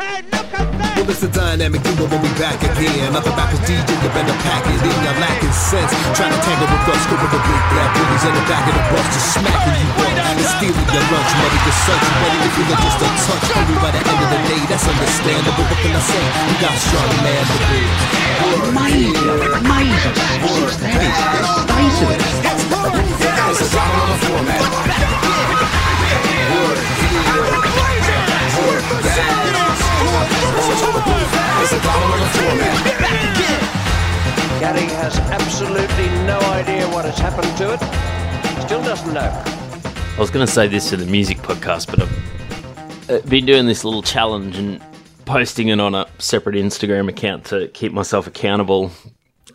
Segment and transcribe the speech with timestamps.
[0.00, 3.12] Well, it's a dynamic duo when we back again.
[3.12, 4.96] Nothing back with DJ, you better pack it in.
[5.04, 5.92] You're lacking sense.
[6.16, 8.80] Trying to tangle with us, scoop of the big black bullies in the back of
[8.80, 11.60] the bus, just smacking you up and stealing your lunch money.
[11.68, 13.44] The search you ready to feel it just a touch.
[13.60, 15.68] Only by the end of the day, that's understandable.
[15.68, 16.24] What can I say?
[16.48, 17.84] You got strong man to be.
[18.72, 20.16] Amazing, amazing.
[20.16, 21.12] That is, that is
[23.52, 23.76] It's
[34.60, 37.80] Gary has absolutely no idea what has happened to it.
[38.66, 39.20] Still doesn't know.
[39.20, 43.66] I was going to say this for the music podcast, but I've uh, been doing
[43.66, 44.80] this little challenge and
[45.24, 48.90] posting it on a separate Instagram account to keep myself accountable.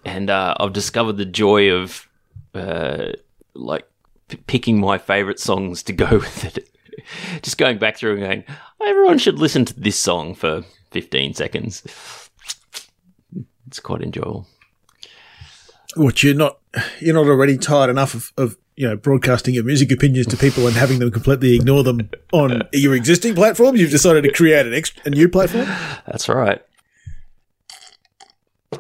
[0.06, 2.10] And uh, I've discovered the joy of
[2.56, 3.12] uh,
[3.54, 3.88] like
[4.30, 6.75] p- picking my favorite songs to go with it.
[7.42, 8.44] Just going back through and going,
[8.86, 11.84] everyone should listen to this song for 15 seconds.
[13.68, 14.48] It's quite enjoyable.
[15.96, 16.60] What you're not
[17.00, 20.68] you're not already tired enough of, of you know broadcasting your music opinions to people
[20.68, 23.80] and having them completely ignore them on your existing platforms.
[23.80, 25.66] You've decided to create an extra, a new platform.
[26.06, 26.62] That's right.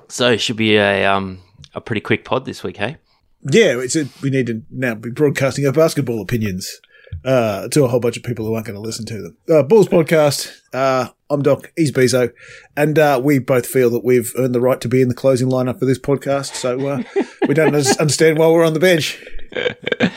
[0.10, 1.40] So it should be a um
[1.74, 2.98] a pretty quick pod this week, hey?
[3.44, 6.80] Yeah, it's a, we need to now be broadcasting our basketball opinions
[7.26, 9.38] uh, to a whole bunch of people who aren't going to listen to them.
[9.50, 10.56] Uh, Balls podcast.
[10.72, 11.72] Uh, I'm Doc.
[11.76, 12.32] He's Beeso,
[12.78, 15.48] and uh, we both feel that we've earned the right to be in the closing
[15.50, 16.54] lineup for this podcast.
[16.54, 17.04] So uh,
[17.48, 19.24] we don't understand why we're on the bench.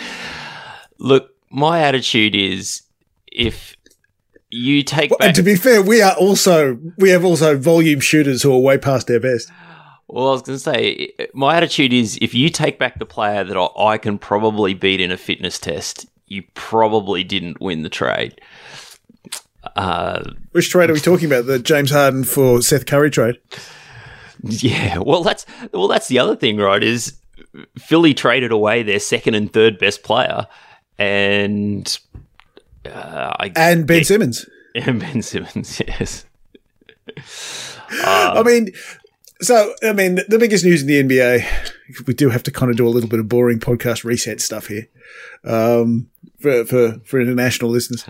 [0.98, 2.83] Look, my attitude is
[3.33, 3.75] if
[4.50, 8.43] you take And back to be fair, we are also we have also volume shooters
[8.43, 9.50] who are way past their best.
[10.09, 13.45] well, I was going to say my attitude is if you take back the player
[13.45, 17.89] that I, I can probably beat in a fitness test, you probably didn't win the
[17.89, 18.41] trade.
[19.77, 21.47] Uh, Which trade are we talking about?
[21.47, 23.39] The James Harden for Seth Curry trade.
[24.43, 26.83] Yeah, well, that's well, that's the other thing, right?
[26.83, 27.19] Is
[27.77, 30.47] Philly traded away their second and third best player,
[30.97, 31.99] and
[32.87, 34.49] uh, I And Ben Simmons.
[34.75, 36.25] and Ben Simmons, yes.
[37.91, 38.71] I mean,
[39.41, 41.47] so I mean, the biggest news in the NBA.
[42.06, 44.66] We do have to kind of do a little bit of boring podcast reset stuff
[44.66, 44.89] here,
[45.45, 48.04] um, for for for international listeners.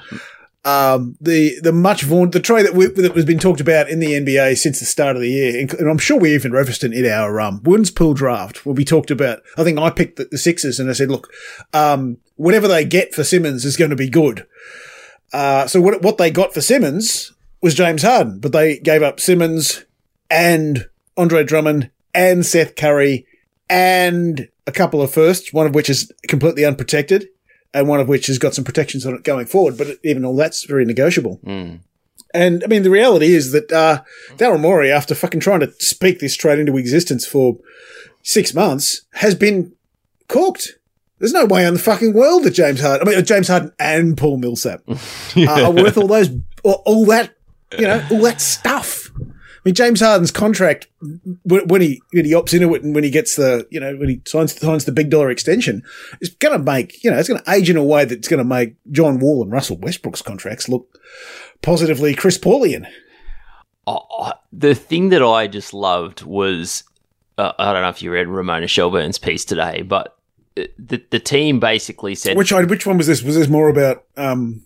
[0.65, 4.01] Um, the the much vaunted the trade that we, that has been talked about in
[4.01, 6.93] the NBA since the start of the year, and I'm sure we even referenced it
[6.93, 9.41] in our um, wooden spoon draft when we talked about.
[9.57, 11.33] I think I picked the, the Sixers, and I said, look,
[11.73, 14.47] um, whatever they get for Simmons is going to be good.
[15.33, 19.21] Uh, so what what they got for Simmons was James Harden, but they gave up
[19.21, 19.85] Simmons
[20.29, 20.87] and
[21.17, 23.27] Andre Drummond and Seth Curry
[23.71, 27.29] and a couple of firsts, one of which is completely unprotected
[27.75, 29.77] and one of which has got some protections on it going forward.
[29.77, 31.41] But even all that's very negotiable.
[32.35, 34.03] And I mean, the reality is that uh,
[34.37, 37.59] Daryl Morey, after fucking trying to speak this trade into existence for
[38.23, 39.73] six months, has been
[40.29, 40.75] cooked.
[41.19, 44.17] There's no way in the fucking world that James Harden, I mean, James Harden and
[44.17, 46.29] Paul Millsap uh, are worth all those,
[46.63, 47.35] all, all that,
[47.77, 49.11] you know, all that stuff.
[49.59, 50.87] I mean, James Harden's contract
[51.43, 53.97] when when he when he opts into it and when he gets the you know
[53.97, 55.83] when he signs signs the big dollar extension,
[56.21, 58.39] is going to make you know it's going to age in a way that's going
[58.39, 60.99] to make John Wall and Russell Westbrook's contracts look
[61.63, 62.87] positively Chris Paulian.
[64.53, 66.85] The thing that I just loved was
[67.39, 70.17] uh, I don't know if you read Ramona Shelburne's piece today, but
[70.59, 73.23] uh, the the team basically said, Which I, which one was this?
[73.23, 74.65] Was this more about um?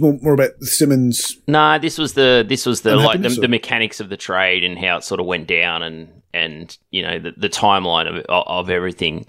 [0.00, 1.38] More, more about Simmons.
[1.46, 4.78] "Nah, this was the this was the like the, the mechanics of the trade and
[4.78, 8.70] how it sort of went down and and you know the, the timeline of of
[8.70, 9.26] everything."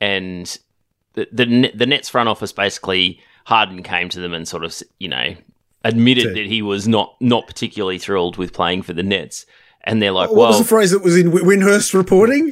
[0.00, 0.58] And
[1.14, 5.08] the, the the Nets front office basically Harden came to them and sort of you
[5.08, 5.34] know
[5.84, 9.46] admitted that he was not not particularly thrilled with playing for the Nets,
[9.84, 12.48] and they're like, What "Well, was the phrase that was in Wi- Windhorst reporting?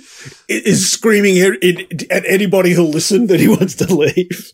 [0.48, 4.52] It is screaming at anybody who'll listen that he wants to leave.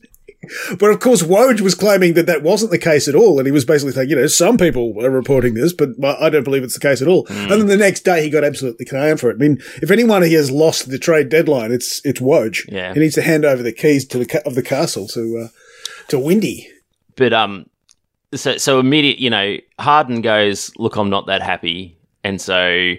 [0.78, 3.52] But of course, Woj was claiming that that wasn't the case at all, and he
[3.52, 6.74] was basically saying, you know, some people are reporting this, but I don't believe it's
[6.74, 7.26] the case at all.
[7.28, 9.34] And then the next day, he got absolutely canned for it.
[9.34, 12.64] I mean, if anyone he has lost the trade deadline, it's it's Woj.
[12.68, 12.92] Yeah.
[12.92, 15.48] he needs to hand over the keys to the of the castle to uh,
[16.08, 16.68] to Windy.
[17.16, 17.66] but um,
[18.34, 22.94] so so immediate, you know, Harden goes, "Look, I'm not that happy," and so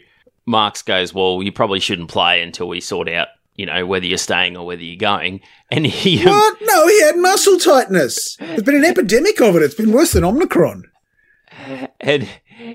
[0.45, 4.17] Marks goes, "Well, you probably shouldn't play until we sort out, you know, whether you're
[4.17, 5.41] staying or whether you're going."
[5.71, 6.57] And he, What?
[6.61, 8.37] No, he had muscle tightness.
[8.37, 9.63] There's been an epidemic of it.
[9.63, 10.85] It's been worse than Omicron.
[11.99, 12.27] and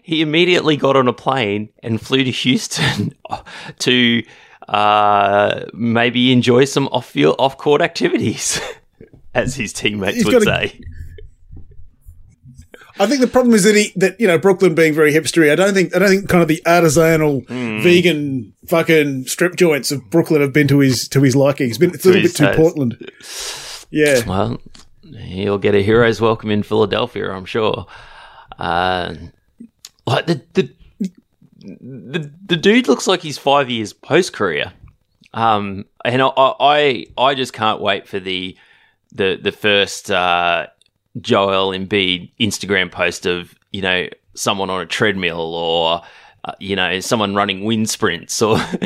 [0.03, 3.15] he immediately got on a plane and flew to Houston
[3.79, 4.23] to
[4.69, 8.61] uh, maybe enjoy some off field off court activities,
[9.35, 10.81] as his teammates He's would say.
[13.01, 15.51] I think the problem is that he that you know Brooklyn being very hipstery.
[15.53, 17.83] I don't think I don't think kind of the artisanal Hmm.
[17.83, 21.69] vegan fucking strip joints of Brooklyn have been to his to his liking.
[21.69, 22.53] It's been it's a little bit too.
[22.57, 23.11] Portland.
[23.91, 24.61] Yeah, Well,
[25.17, 27.87] he'll get a hero's welcome in Philadelphia, I'm sure.
[28.59, 29.15] Uh,
[30.07, 30.71] like the, the
[31.61, 34.73] the the dude looks like he's five years post career,
[35.35, 38.57] um, and I, I I just can't wait for the
[39.13, 40.67] the the first uh,
[41.21, 46.03] Joel Embiid Instagram post of you know someone on a treadmill or.
[46.45, 48.57] Uh, you know, someone running wind sprints, or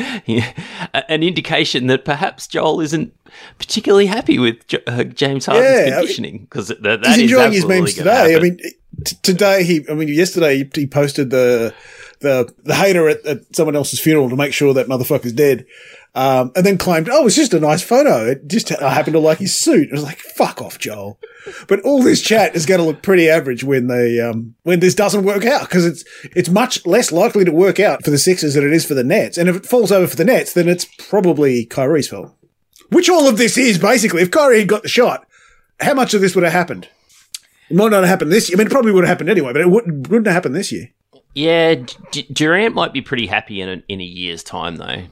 [0.94, 3.14] an indication that perhaps Joel isn't
[3.58, 7.16] particularly happy with J- uh, James Harden's Yeah, I mean, conditioning because that, that he's
[7.16, 8.36] is enjoying his memes today.
[8.36, 8.56] I mean,
[9.04, 11.74] t- today he, I mean, yesterday he, he posted the
[12.22, 15.66] the the hater at, at someone else's funeral to make sure that motherfucker's dead,
[16.14, 18.26] um, and then claimed, "Oh, it's just a nice photo.
[18.26, 21.18] It just I happened to like his suit." I was like, "Fuck off, Joel."
[21.68, 24.94] But all this chat is going to look pretty average when they um, when this
[24.94, 26.04] doesn't work out because it's
[26.36, 29.04] it's much less likely to work out for the Sixers than it is for the
[29.04, 29.36] Nets.
[29.38, 32.34] And if it falls over for the Nets, then it's probably Kyrie's fault.
[32.90, 34.22] Which all of this is basically.
[34.22, 35.26] If Kyrie had got the shot,
[35.80, 36.88] how much of this would have happened?
[37.70, 38.56] It might not have happened this year.
[38.56, 40.70] I mean, it probably would have happened anyway, but it wouldn't, wouldn't have happened this
[40.70, 40.90] year.
[41.34, 41.74] Yeah,
[42.10, 45.04] D- Durant might be pretty happy in a, in a year's time though,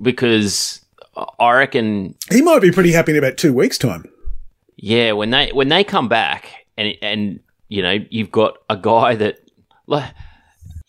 [0.00, 0.84] because
[1.38, 4.04] I reckon, He might be pretty happy in about two weeks' time.
[4.76, 9.14] yeah, when they when they come back and and you know you've got a guy
[9.16, 9.38] that,
[9.86, 10.12] like,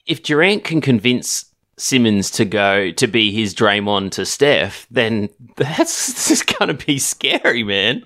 [0.06, 1.46] if Durant can convince
[1.78, 7.64] Simmons to go to be his Draymond to Steph, then that's just gonna be scary,
[7.64, 8.04] man.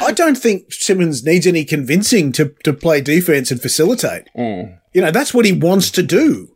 [0.00, 4.28] I don't think Simmons needs any convincing to, to play defense and facilitate.
[4.36, 4.78] Mm.
[4.92, 6.48] You know, that's what he wants to do.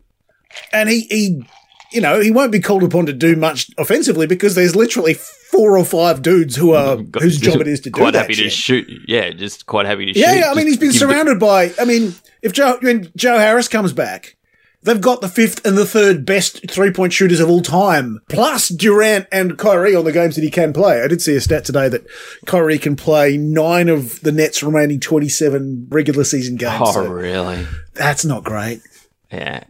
[0.73, 1.45] And he, he,
[1.93, 5.77] you know, he won't be called upon to do much offensively because there's literally four
[5.79, 8.35] or five dudes who are, mm, whose job it is to do quite that happy
[8.37, 8.53] to shit.
[8.53, 8.89] shoot.
[9.07, 10.39] Yeah, just quite happy to Yeah, shoot.
[10.41, 10.51] yeah.
[10.51, 11.73] I mean, he's been give the- surrounded by.
[11.79, 14.37] I mean, if Joe when Joe Harris comes back,
[14.89, 18.69] they've got the fifth and the third best three point shooters of all time, plus
[18.69, 21.03] Durant and Kyrie on the games that he can play.
[21.03, 22.07] I did see a stat today that
[22.47, 26.81] Kyrie can play nine of the Nets' remaining twenty seven regular season games.
[26.81, 27.67] Oh, so really?
[27.95, 28.81] that's not great.
[29.31, 29.65] Yeah.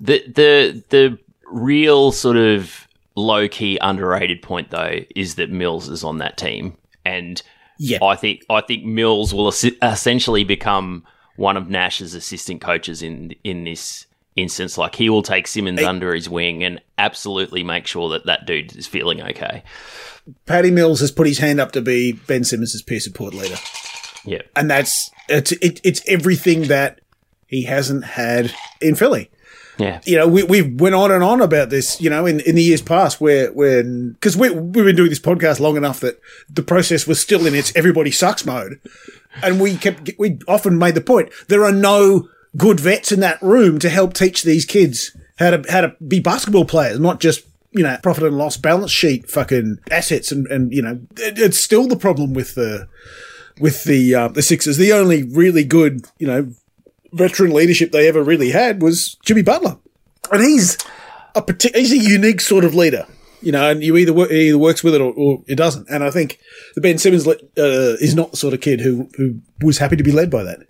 [0.00, 6.02] The the the real sort of low key underrated point though is that Mills is
[6.02, 7.40] on that team, and
[7.78, 7.98] Yeah.
[8.02, 11.04] I think I think Mills will es- essentially become
[11.36, 14.06] one of Nash's assistant coaches in in this
[14.36, 14.78] instance.
[14.78, 18.76] Like he will take Simmons under his wing and absolutely make sure that that dude
[18.76, 19.62] is feeling okay.
[20.46, 23.56] Patty Mills has put his hand up to be Ben Simmons' peer support leader.
[24.24, 24.42] Yeah.
[24.56, 27.00] and that's it's it, it's everything that
[27.46, 29.30] he hasn't had in Philly.
[29.78, 30.00] Yeah.
[30.04, 32.00] You know, we we went on and on about this.
[32.00, 35.20] You know, in, in the years past, where when because we we've been doing this
[35.20, 38.80] podcast long enough that the process was still in its everybody sucks mode,
[39.42, 43.40] and we kept we often made the point there are no good vets in that
[43.42, 47.44] room to help teach these kids how to how to be basketball players, not just
[47.72, 51.58] you know profit and loss balance sheet fucking assets and and you know it, it's
[51.58, 52.88] still the problem with the
[53.60, 54.76] with the uh, the Sixers.
[54.76, 56.52] The only really good, you know,
[57.12, 59.78] veteran leadership they ever really had was Jimmy Butler,
[60.30, 60.76] and he's
[61.34, 63.06] a partic- he's a unique sort of leader.
[63.42, 65.90] You know, and you either wo- he either works with it or, or it doesn't.
[65.90, 66.38] And I think
[66.74, 70.02] the Ben Simmons uh, is not the sort of kid who who was happy to
[70.02, 70.60] be led by that.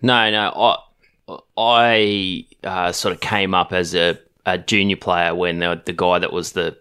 [0.00, 0.50] No, no.
[0.50, 0.76] I
[1.60, 6.18] I uh, sort of came up as a, a junior player when the, the guy
[6.18, 6.76] that was the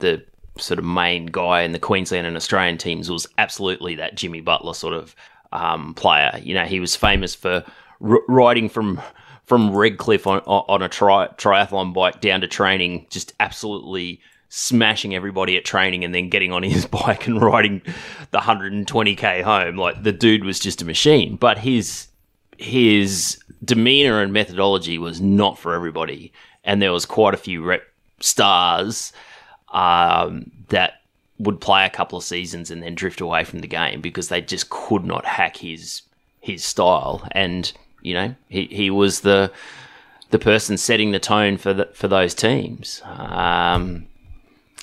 [0.00, 0.24] the
[0.58, 4.74] sort of main guy in the Queensland and Australian teams was absolutely that Jimmy Butler
[4.74, 5.14] sort of
[5.52, 6.40] um, player.
[6.42, 7.64] You know, he was famous for
[8.00, 9.00] r- riding from
[9.44, 15.56] from Redcliffe on on a tri- triathlon bike down to training, just absolutely smashing everybody
[15.56, 17.82] at training and then getting on his bike and riding
[18.30, 22.06] the 120k home like the dude was just a machine but his
[22.56, 26.32] his demeanor and methodology was not for everybody,
[26.64, 27.82] and there was quite a few rep
[28.20, 29.12] stars
[29.72, 31.00] um, that
[31.38, 34.40] would play a couple of seasons and then drift away from the game because they
[34.40, 36.02] just could not hack his
[36.40, 37.26] his style.
[37.32, 39.50] And you know, he, he was the
[40.30, 43.02] the person setting the tone for the, for those teams.
[43.04, 44.06] Um,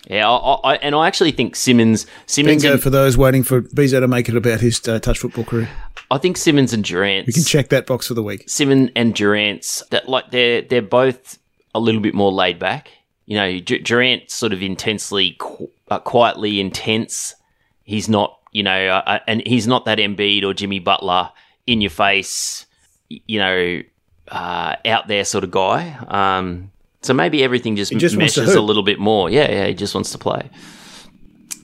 [0.08, 3.62] yeah, I, I, and I actually think Simmons Simmons Bingo and, for those waiting for
[3.62, 5.70] Beeso to make it about his uh, touch football career.
[6.10, 8.50] I think Simmons and Durant We can check that box for the week.
[8.50, 11.38] Simon and Durant's that like they're they're both
[11.74, 12.90] a little bit more laid back.
[13.26, 17.36] You know, D- Durant sort of intensely, qu- uh, quietly intense.
[17.84, 21.30] He's not, you know, uh, uh, and he's not that Embiid or Jimmy Butler
[21.68, 22.66] in your face,
[23.08, 23.82] you know,
[24.28, 25.98] uh, out there sort of guy.
[26.08, 29.30] Um, so maybe everything just, just meshes a little bit more.
[29.30, 30.50] Yeah, yeah, he just wants to play.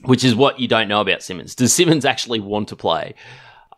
[0.02, 1.54] Which is what you don't know about Simmons.
[1.54, 3.14] Does Simmons actually want to play?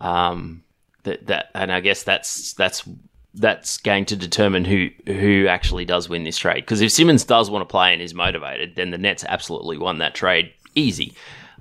[0.00, 0.62] Um,
[1.02, 2.88] that that and I guess that's that's
[3.34, 6.62] that's going to determine who who actually does win this trade.
[6.62, 9.98] Because if Simmons does want to play and is motivated, then the Nets absolutely won
[9.98, 11.14] that trade easy.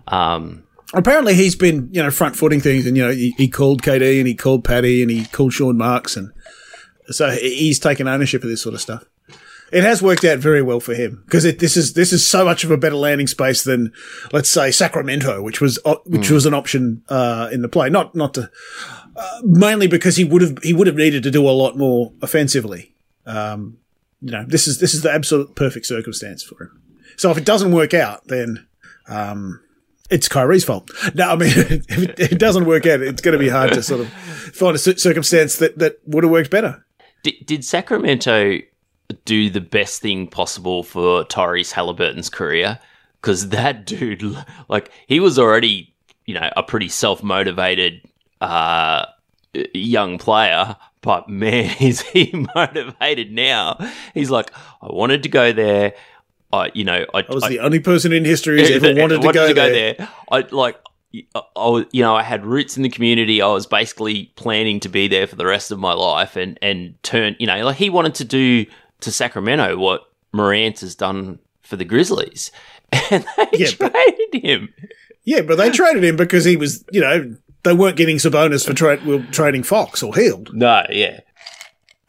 [0.08, 0.63] Um,
[0.94, 4.18] Apparently, he's been you know front footing things, and you know he, he called KD
[4.20, 6.32] and he called Patty and he called Sean Marks, and
[7.10, 9.03] so he's taken ownership of this sort of stuff.
[9.72, 12.64] It has worked out very well for him because this is this is so much
[12.64, 13.94] of a better landing space than
[14.32, 17.90] let's say Sacramento, which was uh, which was an option uh, in the play.
[17.90, 18.50] Not not to
[19.16, 22.14] uh, mainly because he would have he would have needed to do a lot more
[22.22, 22.94] offensively.
[23.26, 23.78] Um,
[24.22, 26.82] you know, this is this is the absolute perfect circumstance for him.
[27.16, 28.68] So if it doesn't work out, then
[29.08, 29.62] um,
[30.10, 30.90] it's Kyrie's fault.
[31.14, 33.84] No, I mean, if it, it doesn't work out, it's going to be hard to
[33.84, 36.86] sort of find a circumstance that, that would have worked better.
[37.24, 38.60] did, did Sacramento
[39.25, 42.80] do the best thing possible for Tyrese Haliburton's career?
[43.22, 44.24] Because that dude,
[44.68, 45.94] like, he was already,
[46.25, 48.01] you know, a pretty self motivated
[48.42, 49.06] uh,
[49.74, 50.75] young player.
[51.01, 53.78] But man, is he motivated now?
[54.13, 54.51] He's like,
[54.82, 55.94] I wanted to go there.
[56.51, 59.22] I, you know, I, I was I- the only person in history who's ever wanted
[59.22, 60.10] to go, there.
[60.32, 60.78] I like,
[61.36, 63.42] I, I you know, I had roots in the community.
[63.42, 67.01] I was basically planning to be there for the rest of my life, and and
[67.04, 68.66] turn, you know, like he wanted to do
[69.01, 70.01] to Sacramento what
[70.34, 72.51] Morant has done for the Grizzlies,
[73.12, 74.74] and they Yeah, but- traded him.
[75.25, 78.74] Yeah, but they traded him because he was, you know, they weren't getting Sabonis for
[78.74, 80.51] tra- well, trading Fox or Hield.
[80.56, 81.20] No, yeah,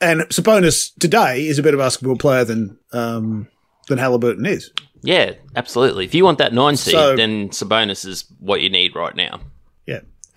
[0.00, 3.49] And Sabonis today is a better basketball player than um,
[3.88, 4.70] than Haliburton is.
[5.02, 6.04] yeah, absolutely.
[6.06, 9.40] If you want that nine seed, So- then Sabonis is what you need right now.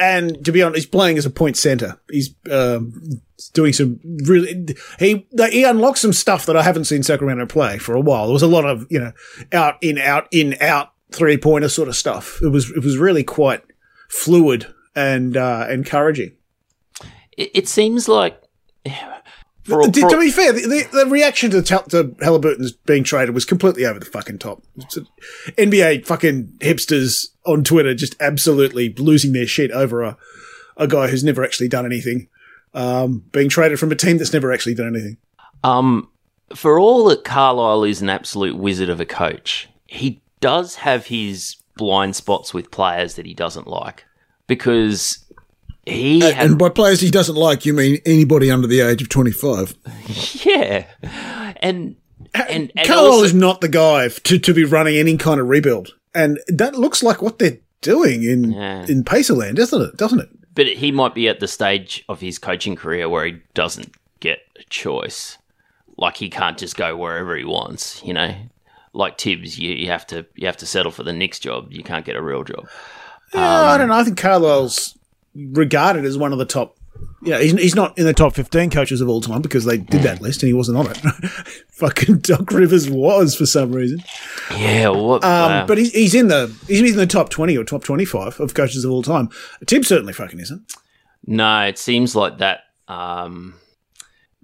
[0.03, 1.98] And to be honest, he's playing as a point center.
[2.12, 3.22] He's um,
[3.53, 7.95] doing some really he he unlocked some stuff that I haven't seen Sacramento play for
[7.95, 8.25] a while.
[8.25, 9.13] There was a lot of you know
[9.53, 12.41] out in out in out three pointer sort of stuff.
[12.41, 13.63] It was it was really quite
[14.10, 16.33] fluid and uh, encouraging.
[17.38, 18.41] It, it seems like.
[19.63, 23.03] For, to, for- to be fair, the, the, the reaction to, Tal- to Haliburton's being
[23.03, 24.62] traded was completely over the fucking top.
[25.58, 30.17] NBA fucking hipsters on Twitter just absolutely losing their shit over a,
[30.77, 32.27] a guy who's never actually done anything,
[32.74, 35.17] um, being traded from a team that's never actually done anything.
[35.63, 36.10] Um,
[36.55, 41.55] for all that Carlisle is an absolute wizard of a coach, he does have his
[41.77, 44.05] blind spots with players that he doesn't like
[44.48, 45.23] because
[45.86, 49.02] he uh, had, And by players he doesn't like, you mean anybody under the age
[49.02, 49.75] of 25.
[50.46, 50.86] yeah,
[51.62, 51.96] and
[52.34, 55.48] and, and Carlisle also- is not the guy to, to be running any kind of
[55.48, 55.94] rebuild.
[56.16, 58.86] And that looks like what they're doing in, Yeah.
[58.88, 59.98] in Pacerland, doesn't it?
[59.98, 60.30] Doesn't it?
[60.56, 64.40] but he might be at the stage of his coaching career where he doesn't get
[64.60, 65.38] a choice.
[65.98, 68.36] Like he can't just go wherever he wants, you know.
[68.94, 71.72] Like Thibs, you, you have to you have to settle for the next job.
[71.72, 72.68] You can't get a real job.
[73.34, 73.96] Yeah, I um, don't know.
[73.96, 74.96] I think Carlisle's
[75.36, 76.78] regarded as one of the top.
[77.22, 80.02] Yeah, he's, he's not in the top 15 coaches of all time because they did
[80.04, 80.98] that list and he wasn't on it.
[81.72, 84.04] Fucking Doc Rivers was for some reason.
[84.58, 85.24] Yeah, what?
[85.24, 85.66] Um, wow.
[85.66, 88.86] But he's, he's in the he's in the top 20 or top 25 of coaches
[88.86, 89.30] of all time.
[89.66, 90.74] Tim certainly fucking isn't.
[91.25, 92.62] No, it seems like that.
[92.88, 93.56] Um,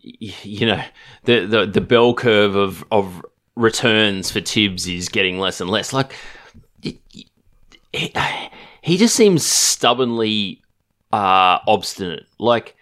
[0.04, 0.82] y- you know,
[1.26, 3.24] the, the the bell curve of of
[3.56, 5.92] returns for Thibs is getting less and less.
[5.94, 6.14] Like,
[6.82, 6.98] it,
[7.94, 8.14] he,
[8.82, 10.62] he just seems stubbornly
[11.12, 12.28] uh, obstinate.
[12.38, 12.76] Like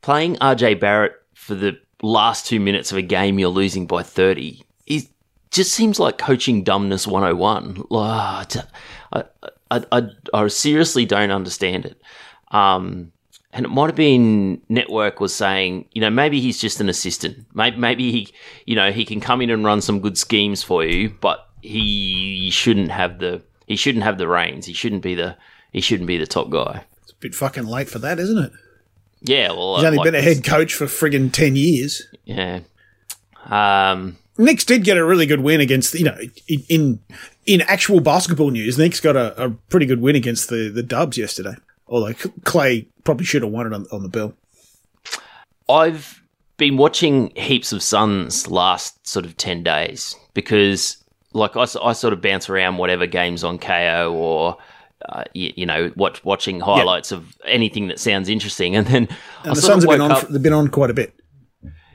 [0.00, 4.62] playing RJ Barrett for the last two minutes of a game, you're losing by thirty.
[4.86, 5.08] is
[5.50, 7.84] just seems like coaching dumbness 101.
[7.92, 8.60] Ah, t-
[9.12, 9.24] I,
[9.70, 12.00] I, I, I seriously don't understand it.
[12.52, 13.12] Um,
[13.52, 17.46] and it might have been Network was saying, you know, maybe he's just an assistant.
[17.54, 18.32] Maybe, maybe he,
[18.64, 22.50] you know, he can come in and run some good schemes for you, but he
[22.50, 24.64] shouldn't have the he shouldn't have the reins.
[24.64, 25.36] He shouldn't be the
[25.72, 26.84] he shouldn't be the top guy.
[27.22, 28.52] Bit fucking late for that, isn't it?
[29.20, 32.02] Yeah, well, He's only like been a head coach for friggin' 10 years.
[32.24, 32.60] Yeah.
[33.46, 34.18] Um.
[34.38, 36.98] Knicks did get a really good win against, you know, in in,
[37.46, 41.16] in actual basketball news, Knicks got a, a pretty good win against the, the Dubs
[41.16, 41.54] yesterday.
[41.86, 42.14] Although
[42.44, 44.34] Clay probably should have won it on, on the bill.
[45.68, 46.22] I've
[46.56, 50.96] been watching heaps of Suns last sort of 10 days because,
[51.34, 54.56] like, I, I sort of bounce around whatever games on Kayo or,
[55.08, 58.74] uh, you, you know, watch, watching highlights of anything that sounds interesting.
[58.76, 59.08] And then
[59.44, 61.14] And the Suns have been on, up- they've been on quite a bit.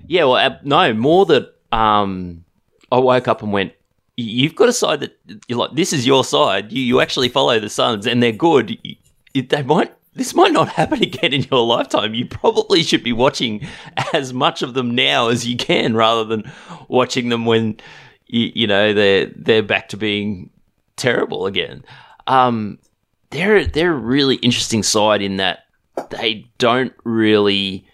[0.07, 2.43] yeah, well, uh, no, more that um,
[2.91, 3.73] I woke up and went,
[4.15, 6.71] you've got a side that you're like, this is your side.
[6.71, 8.69] You, you actually follow the Suns and they're good.
[8.83, 8.97] Y-
[9.35, 12.13] y- They might, this might not happen again in your lifetime.
[12.15, 13.67] You probably should be watching
[14.13, 16.51] as much of them now as you can rather than
[16.87, 17.77] watching them when,
[18.25, 20.49] you, you know, they're, they're back to being
[20.95, 21.85] terrible again.
[22.25, 22.79] Um,
[23.29, 25.65] they're, they're a really interesting side in that
[26.09, 27.85] they don't really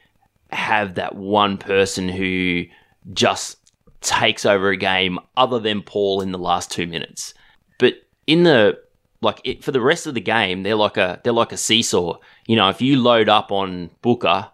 [0.51, 2.65] have that one person who
[3.13, 3.57] just
[4.01, 7.33] takes over a game other than Paul in the last two minutes.
[7.79, 7.95] But
[8.27, 8.79] in the
[9.21, 12.17] like it, for the rest of the game, they're like a they're like a seesaw.
[12.45, 14.49] You know, if you load up on Booker,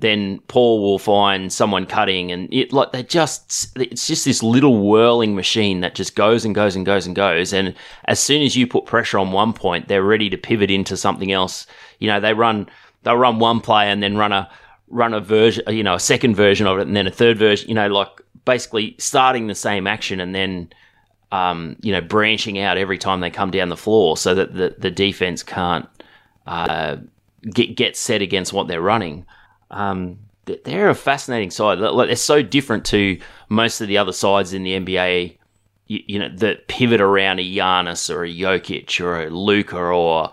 [0.00, 4.78] then Paul will find someone cutting, and it like they just it's just this little
[4.88, 7.52] whirling machine that just goes and goes and goes and goes.
[7.52, 7.74] And
[8.04, 11.32] as soon as you put pressure on one point, they're ready to pivot into something
[11.32, 11.66] else.
[11.98, 12.68] You know, they run
[13.02, 14.48] they'll run one play and then run a
[14.88, 17.68] run a version, you know, a second version of it, and then a third version.
[17.68, 20.72] You know, like basically starting the same action and then
[21.32, 24.76] um, you know branching out every time they come down the floor, so that the
[24.78, 25.88] the defense can't
[26.46, 26.96] uh,
[27.52, 29.26] get get set against what they're running.
[29.70, 30.18] Um,
[30.64, 31.78] they're a fascinating side.
[31.78, 35.36] Like, they're so different to most of the other sides in the NBA.
[35.86, 40.30] You, you know, that pivot around a Giannis or a Jokic or a Luka or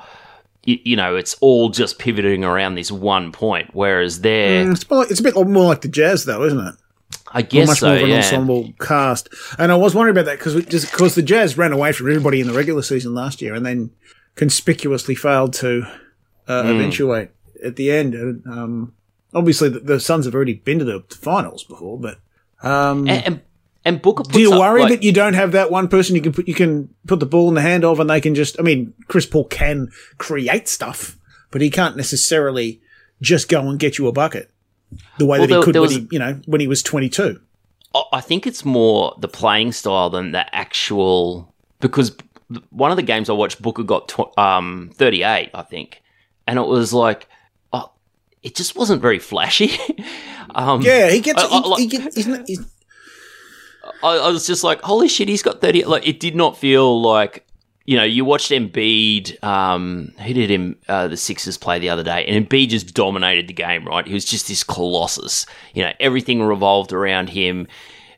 [0.63, 3.70] you, you, know, it's all just pivoting around this one point.
[3.74, 6.75] Whereas they're Mm, it's, more, it's a bit more like the Jazz, though, isn't it?
[7.32, 7.88] I Or guess much so.
[7.88, 8.18] more of an yeah.
[8.18, 9.30] ensemble cast.
[9.60, 12.42] And I was wondering about that because just because the Jazz ran away from everybody
[12.42, 13.92] in the regular season last year, and then
[14.36, 15.84] conspicuously failed to
[16.48, 16.70] uh, Hmm.
[16.70, 17.30] eventuate
[17.63, 18.15] at the end.
[18.46, 18.94] Um,
[19.36, 22.20] obviously, the, the Suns have already been to the finals before, but.
[22.63, 23.42] Um, And, and,
[23.84, 26.15] and Booker puts do you up, worry like- that you don't have that one person
[26.15, 28.34] you can put you can put the ball in the hand of, and they can
[28.34, 28.60] just?
[28.60, 31.18] I mean, Chris Paul can create stuff,
[31.51, 32.82] but he can't necessarily
[33.22, 34.50] just go and get you a bucket
[35.20, 36.68] the way Well, that he there- could there when was- he, you know, when he
[36.68, 37.39] was twenty two.
[38.12, 42.15] I- think it's more the playing style than the actual because
[42.70, 46.01] one of the games I watched, Booker got tw- um, 38, I think,
[46.46, 47.27] and it was like,
[48.45, 49.71] it just wasn't very flashy.
[50.55, 51.41] um, Yeah, he gets.
[51.43, 52.59] I- I- like- he gets he's not, he's,
[54.03, 55.85] I, I was just like, holy shit, he's got 30.
[55.85, 57.45] Like, it did not feel like,
[57.85, 62.03] you know, you watched Embiid, um, who did him, uh, the Sixers play the other
[62.03, 64.07] day, and Embiid just dominated the game, right?
[64.07, 65.45] He was just this colossus.
[65.73, 67.67] You know, everything revolved around him.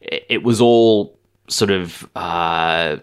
[0.01, 1.19] It, was all
[1.49, 2.97] sort of, uh,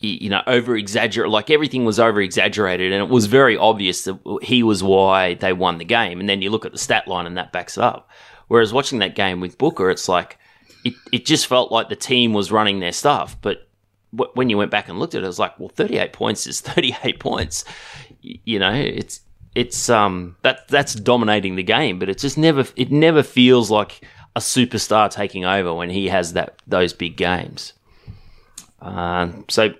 [0.00, 4.18] you know, over exaggerate, like everything was over exaggerated, and it was very obvious that
[4.42, 6.20] he was why they won the game.
[6.20, 8.08] And then you look at the stat line, and that backs up.
[8.48, 10.38] Whereas watching that game with Booker, it's like,
[10.84, 13.36] it, it just felt like the team was running their stuff.
[13.40, 13.68] But
[14.14, 16.46] w- when you went back and looked at it, it was like, well, 38 points
[16.46, 17.64] is 38 points.
[18.22, 19.20] You know, it's
[19.54, 24.06] it's um that that's dominating the game, but it just never it never feels like
[24.36, 27.72] a superstar taking over when he has that those big games.
[28.80, 29.74] Um, so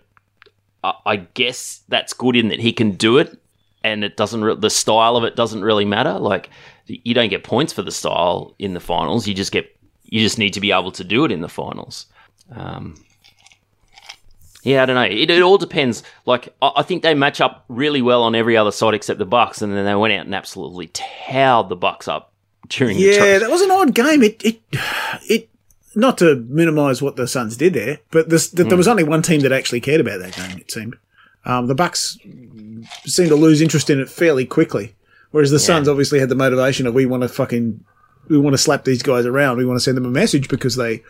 [0.83, 3.39] I, guess that's good in that he can do it,
[3.85, 6.19] and it doesn't re- the style of it doesn't really matter.
[6.19, 6.51] Like
[6.87, 9.27] you don't get points for the style in the finals.
[9.29, 12.07] You just get you just need to be able to do it in the finals.
[12.51, 12.97] Um,
[14.63, 15.03] yeah, I don't know.
[15.03, 16.03] It, it all depends.
[16.27, 19.27] Like I, I think they match up really well on every other side except the
[19.27, 22.33] Bucks, and then they went out and absolutely towed the Bucks up
[22.69, 24.23] during the yeah, that was an odd game.
[24.23, 24.61] It it
[25.29, 25.47] it.
[26.01, 29.23] Not to minimise what the Suns did there, but this, that there was only one
[29.23, 30.59] team that actually cared about that game.
[30.59, 30.97] It seemed
[31.45, 32.17] um, the Bucks
[33.07, 34.95] seemed to lose interest in it fairly quickly,
[35.31, 37.85] whereas the Suns obviously had the motivation of we want to fucking
[38.29, 39.59] we want to slap these guys around.
[39.59, 41.03] We want to send them a message because they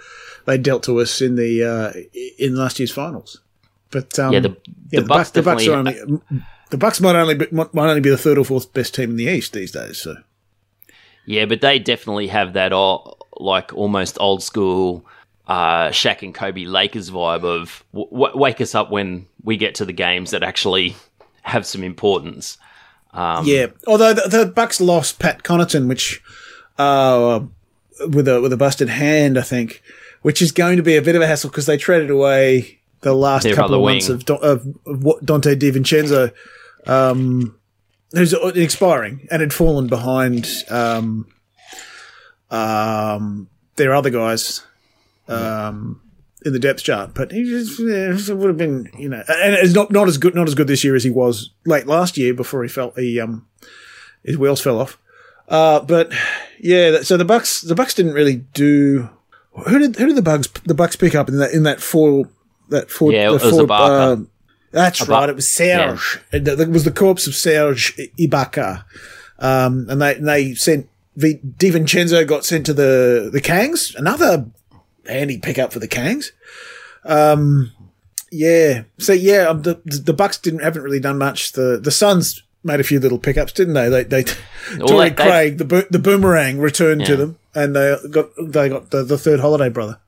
[0.47, 1.93] they dealt to us in the uh,
[2.39, 3.41] in last year's finals.
[3.91, 4.57] But um, Yeah, the-
[5.03, 6.21] the Bucks the Bucks are only
[6.71, 9.17] the Bucks might only be, might only be the third or fourth best team in
[9.17, 9.99] the East these days.
[9.99, 10.17] So
[11.27, 15.05] Yeah, but they definitely have that all, like almost old school
[15.51, 19.75] uh, Shaq and Kobe Lakers vibe of w- w- wake us up when we get
[19.77, 20.95] to the games that actually
[21.43, 22.57] have some importance.
[23.13, 26.23] Um, Yeah, although the, the Bucks lost Pat Connaughton, which
[26.79, 27.41] uh,
[28.09, 29.83] with a with a busted hand, I think,
[30.23, 33.13] which is going to be a bit of a hassle because they traded away the
[33.15, 36.33] last couple of months of, Don- of, of Donte DiVincenzo,
[36.87, 37.59] um,
[38.13, 41.27] who's expiring and had fallen behind um,
[42.51, 44.65] um, their other guys.
[45.29, 46.03] Um,
[46.45, 49.55] in the depth chart, but he just yeah, it would have been, you know, and
[49.55, 52.17] it's not not as good not as good this year as he was late last
[52.17, 53.47] year before he felt he um
[54.25, 54.99] his wheels fell off.
[55.49, 56.13] Uh, but
[56.59, 59.11] yeah, so the Bucks the Bucks didn't really do.
[59.67, 62.29] Who did who did the Bucks the Bucks pick up in that in that four
[62.69, 64.27] that four Yeah, the four, Ibaka.
[64.71, 65.29] That's right.
[65.29, 66.21] It was Serge.
[66.33, 68.85] It, it was the corpse of Serge Ibaka,
[69.39, 73.95] um, and they and they sent v, DiVincenzo got sent to the the Kangs.
[73.97, 74.47] Another
[75.07, 76.31] handy pickup for the Kangs.
[77.05, 77.73] Um,
[78.31, 78.83] yeah.
[78.99, 81.53] So yeah, um, the the Bucks didn't haven't really done much.
[81.53, 83.89] The the Suns made a few little pickups, didn't they?
[83.89, 84.25] They they
[84.79, 88.91] Torrey they- Craig the bo- the boomerang returned to them, and they got they got
[88.91, 89.99] the, the third holiday brother.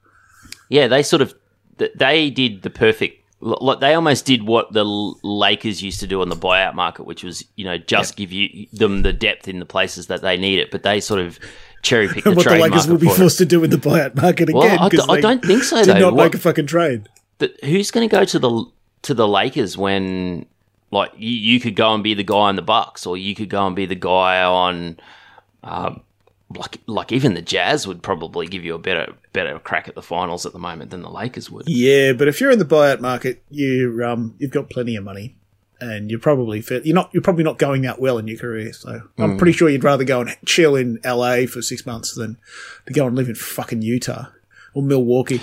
[0.69, 1.35] Yeah, they sort of
[1.97, 6.29] they did the perfect Like they almost did what the Lakers used to do on
[6.29, 9.65] the buyout market, which was you know just give you them the depth in the
[9.67, 11.41] places that they need it, but they sort of
[11.83, 14.49] cherry pick the what the Lakers will be forced to do with the buyout market
[14.49, 14.55] again.
[14.61, 15.79] Well, I, 'cause d- I they don't think so.
[15.85, 15.99] Did though.
[16.01, 17.09] not What- make a fucking trade.
[17.39, 18.65] but who's going to go to the
[19.03, 20.47] to the Lakers when
[20.93, 23.49] like you, you could go and be the guy on the Bucks, or you could
[23.49, 25.01] go and be the guy on,
[25.65, 26.03] um,
[26.55, 30.03] like like even the Jazz would probably give you a better better crack at the
[30.03, 31.69] finals at the moment than the Lakers would.
[31.69, 35.37] Yeah, but if you're in the buyout market, you um you've got plenty of money,
[35.81, 36.87] and you're probably fit.
[36.87, 37.11] You're not.
[37.13, 38.73] You're probably not going that well in your career.
[38.73, 39.03] So.
[39.19, 42.39] I'm pretty sure you'd rather go and chill in LA for six months than
[42.87, 44.27] to go and live in fucking Utah
[44.75, 45.41] or Milwaukee.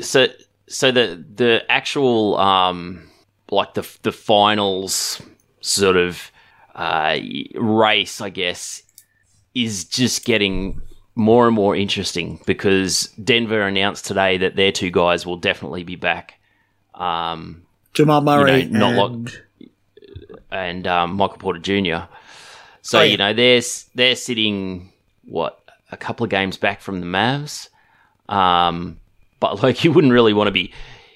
[0.00, 0.26] So
[0.66, 3.08] so the the actual um
[3.50, 5.22] like the the finals
[5.60, 6.30] sort of
[6.74, 7.18] uh
[7.54, 8.82] race, I guess,
[9.54, 10.80] is just getting
[11.14, 15.96] more and more interesting because Denver announced today that their two guys will definitely be
[15.96, 16.34] back.
[16.94, 17.62] Um,
[17.94, 19.44] Jamal Murray You know, not and like-
[20.50, 22.06] and um, Michael Porter Jr.
[22.82, 23.10] So Oh, yeah.
[23.10, 23.60] you know they're
[23.94, 24.92] they're sitting
[25.24, 27.68] what a couple of games back from the Mavs,
[28.28, 28.98] um,
[29.40, 30.72] but like you wouldn't really want to be.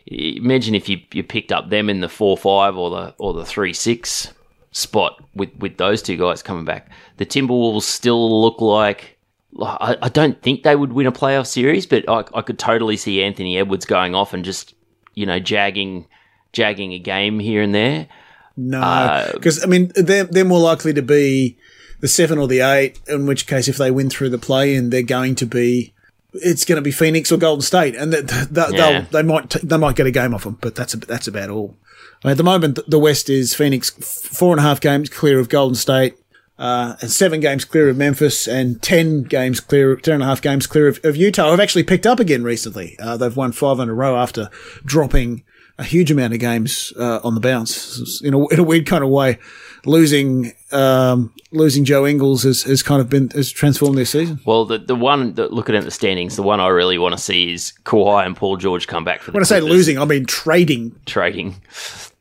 [0.07, 3.45] Imagine if you, you picked up them in the four five or the or the
[3.45, 4.33] three six
[4.73, 6.91] spot with with those two guys coming back.
[7.19, 9.19] The Timberwolves still look like.
[9.61, 12.97] I, I don't think they would win a playoff series, but I, I could totally
[12.97, 14.75] see Anthony Edwards going off and just
[15.15, 16.07] you know jagging
[16.53, 18.09] jagging a game here and there.
[18.57, 21.59] no, uh, because I mean they're they're more likely to be
[22.01, 23.01] the seven or the eight.
[23.07, 25.95] In which case, if they win through the play, in they're going to be.
[26.35, 29.01] It's going to be Phoenix or Golden State, and that they, Yeah.
[29.01, 31.51] they'll they might t- they might get a game off them, but that's that's about
[31.51, 31.77] all.
[32.25, 35.39] I mean, at the moment, the West is Phoenix four and a half games clear
[35.39, 36.15] of Golden State,
[36.59, 40.41] uh, and seven games clear of Memphis, and ten games clear, ten and a half
[40.41, 41.51] games clear of, of Utah.
[41.51, 42.97] Have actually picked up again recently.
[42.99, 44.49] Uh, they've won five in a row after
[44.85, 45.43] dropping
[45.79, 49.03] a huge amount of games uh, on the bounce in a, in a weird kind
[49.05, 49.39] of way.
[49.85, 54.39] Losing um, losing Joe Ingles has, has kind of been has transformed their season.
[54.47, 57.21] Well, the the one that looking at the standings, the one I really want to
[57.21, 59.99] see is Kawhi and Paul George come back for the When I say Clippers losing,
[59.99, 60.95] I mean trading.
[61.07, 61.61] trading.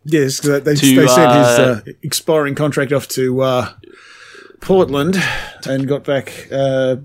[0.05, 3.69] Yes, 'cause they, they sent his uh, uh, expiring contract off to uh,
[4.59, 5.21] Portland
[5.67, 6.95] and got back uh,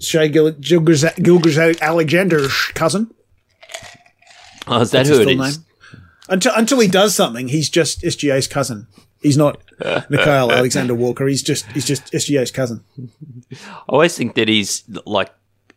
[0.00, 3.14] Shai Gil- Gilgeous Gilgeous Alexander's cousin.
[4.66, 5.58] Oh, is that That's who it is?
[5.58, 5.64] name.
[6.30, 8.86] Until until he does something, he's just SGA's cousin.
[9.20, 11.26] He's not Nickeil Alexander Walker.
[11.26, 12.84] He's just he's just SGA's cousin.
[13.52, 13.56] I
[13.88, 15.30] always think that he's like,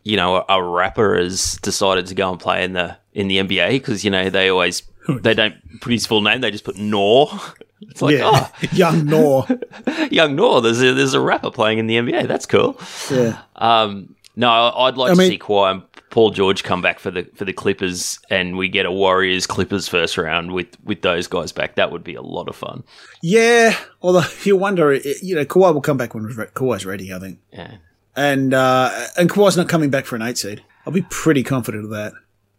[0.04, 3.70] you know, a, rapper has decided to go and play in the in the NBA
[3.72, 7.26] because you know they always they don't put his full name; they just put NAW.
[7.90, 9.44] It's like, yeah, young NAW.
[9.46, 10.60] oh, young NAW.
[10.60, 12.26] There's a, there's a rapper playing in the NBA.
[12.28, 12.80] That's cool.
[13.10, 13.42] Yeah.
[13.56, 15.82] Um, no, I'd like I to mean- see Kawhi
[16.14, 19.88] Paul George come back for the for the Clippers, and we get a Warriors Clippers
[19.88, 21.74] first round with with those guys back.
[21.74, 22.84] That would be a lot of fun.
[23.20, 27.40] Yeah, although you wonder, you know, Kawhi will come back when Kawhi's ready, I think.
[27.52, 27.78] Yeah.
[28.14, 30.62] And uh, and Kawhi's not coming back for an eight seed.
[30.86, 32.12] I'll be pretty confident of that.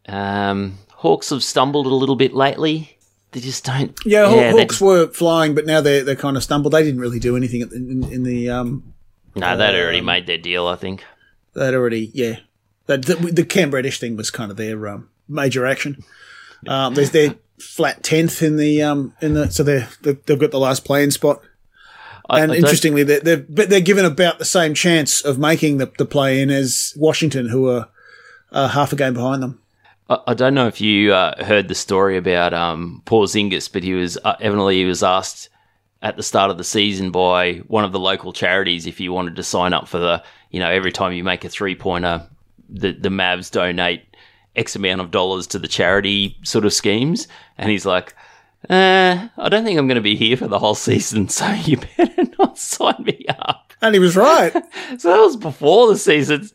[0.09, 2.97] Um, Hawks have stumbled a little bit lately.
[3.31, 3.97] They just don't.
[4.05, 6.73] Yeah, they Hawks were flying, but now they're they're kind of stumbled.
[6.73, 8.93] They didn't really do anything in, in, the um.
[9.33, 10.67] No, they'd already made their deal.
[10.67, 11.05] I think.
[11.53, 12.39] They'd already yeah.
[12.87, 16.03] That the, the Cam Reddish thing was kind of their um, major action.
[16.67, 20.59] Um, there's their flat tenth in the um in the so they've they've got the
[20.59, 21.41] last playing spot.
[22.29, 25.77] I- And I interestingly, they're, they're but they're given about the same chance of making
[25.77, 27.87] the, the play in as Washington, who are
[28.51, 29.59] uh, half a game behind them.
[30.09, 33.93] I, I don't know if you uh, heard the story about um, Porzingis, but he
[33.93, 35.49] was uh, evidently he was asked
[36.01, 39.35] at the start of the season by one of the local charities if he wanted
[39.37, 42.27] to sign up for the you know every time you make a three pointer,
[42.79, 44.03] the the Mavs donate
[44.55, 48.13] X amount of dollars to the charity sort of schemes, and he's like.
[48.67, 51.77] Uh, I don't think I'm going to be here for the whole season, so you
[51.97, 53.73] better not sign me up.
[53.79, 54.51] And he was right.
[54.97, 56.49] So that was before the season.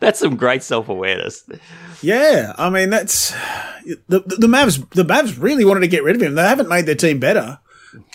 [0.00, 1.48] That's some great self awareness.
[2.02, 3.30] yeah, I mean that's
[4.08, 4.88] the, the Mavs.
[4.90, 6.34] The Mavs really wanted to get rid of him.
[6.34, 7.58] They haven't made their team better.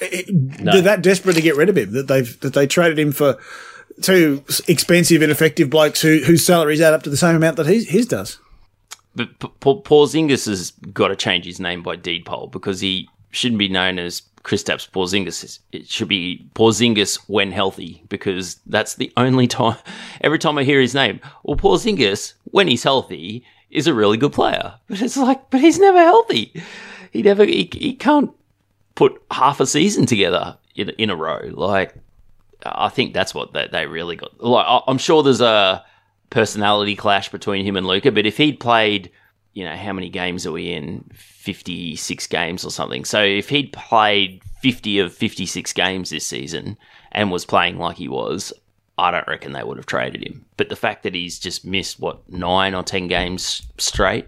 [0.01, 0.25] It-
[0.63, 3.37] They're that desperate to get rid of him that they've that they traded him for
[4.01, 7.87] two expensive, ineffective blokes who whose salaries add up to the same amount that his
[7.89, 8.39] his does.
[9.15, 13.59] But P- Zingis has got to change his name by deed poll because he shouldn't
[13.59, 15.59] be known as Kristaps Porzingis.
[15.71, 19.77] It should be Porzingis when healthy because that's the only time.
[20.21, 24.33] Every time I hear his name, well, Porzingis when he's healthy is a really good
[24.33, 24.75] player.
[24.87, 26.53] But it's like, but he's never healthy.
[27.11, 27.45] He never.
[27.45, 28.31] He, he can't
[28.95, 31.49] put half a season together in in a row.
[31.51, 31.95] Like
[32.65, 34.41] I think that's what they, they really got.
[34.41, 35.83] Like I'm sure there's a
[36.29, 39.11] personality clash between him and Luka, but if he'd played,
[39.53, 41.09] you know, how many games are we in?
[41.13, 43.05] 56 games or something.
[43.05, 46.77] So if he'd played 50 of 56 games this season
[47.11, 48.51] and was playing like he was,
[48.97, 50.45] I don't reckon they would have traded him.
[50.57, 54.27] But the fact that he's just missed, what, nine or 10 games straight,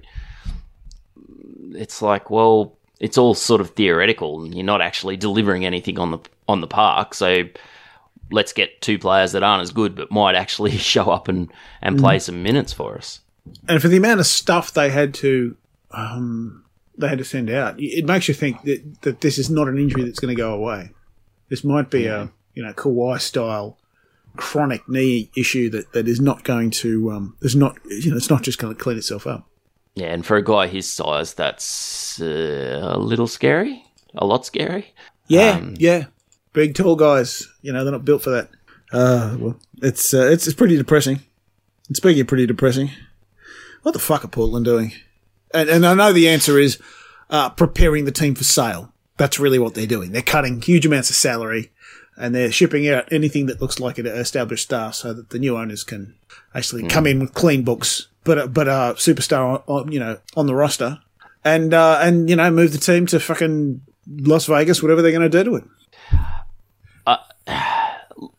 [1.74, 4.44] it's like, well, it's all sort of theoretical.
[4.44, 7.14] and You're not actually delivering anything on the on the park.
[7.14, 7.44] So
[8.32, 12.00] let's get two players that aren't as good but might actually show up and, and
[12.00, 13.22] play some minutes for us.
[13.68, 15.56] and for the amount of stuff they had to
[15.92, 16.66] um,
[16.98, 19.78] they had to send out, it makes you think that, that this is not an
[19.78, 20.92] injury that's going to go away.
[21.50, 23.78] This might be a you know Kawhi style
[24.36, 28.30] chronic knee issue that, that is not going to um, is not you know it's
[28.30, 29.48] not just going to clean itself up.
[29.96, 33.84] Yeah, and for a guy his size, that's uh, a little scary,
[34.16, 34.94] a lot scary.
[35.28, 36.06] Yeah, Um, yeah,
[36.54, 37.48] big tall guys.
[37.62, 38.50] You know they're not built for that.
[38.92, 41.20] Uh, well, it's uh, it's it's pretty depressing.
[41.88, 42.90] And speaking of pretty depressing,
[43.84, 44.94] what the fuck are Portland doing?
[45.54, 46.80] And and I know the answer is
[47.30, 48.92] uh, preparing the team for sale.
[49.18, 50.12] That's really what they're doing.
[50.12, 51.72] They're cutting huge amounts of salary,
[52.18, 55.58] and they're shipping out anything that looks like an established star, so that the new
[55.58, 56.16] owners can
[56.54, 60.20] actually come in with clean books, but a- but a superstar, on, on, you know,
[60.36, 61.00] on the roster,
[61.44, 65.30] and uh, and you know move the team to fucking Las Vegas, whatever they're going
[65.30, 65.64] to do to it.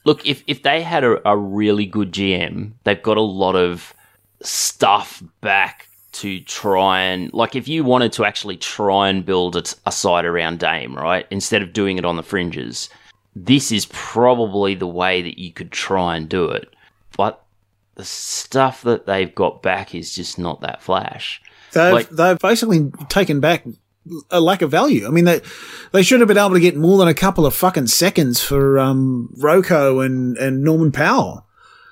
[0.08, 3.92] Look, if, if they had a, a really good GM, they've got a lot of
[4.40, 9.62] stuff back to try and like if you wanted to actually try and build a,
[9.84, 11.26] a side around Dame, right?
[11.30, 12.88] Instead of doing it on the fringes,
[13.36, 16.74] this is probably the way that you could try and do it.
[17.14, 17.44] But
[17.96, 21.42] the stuff that they've got back is just not that flash.
[21.72, 23.66] They've Like- they've basically taken back
[24.30, 25.06] a lack of value.
[25.06, 25.40] I mean, they
[25.92, 28.78] they should have been able to get more than a couple of fucking seconds for
[28.78, 31.44] um, RoCo and and Norman Powell.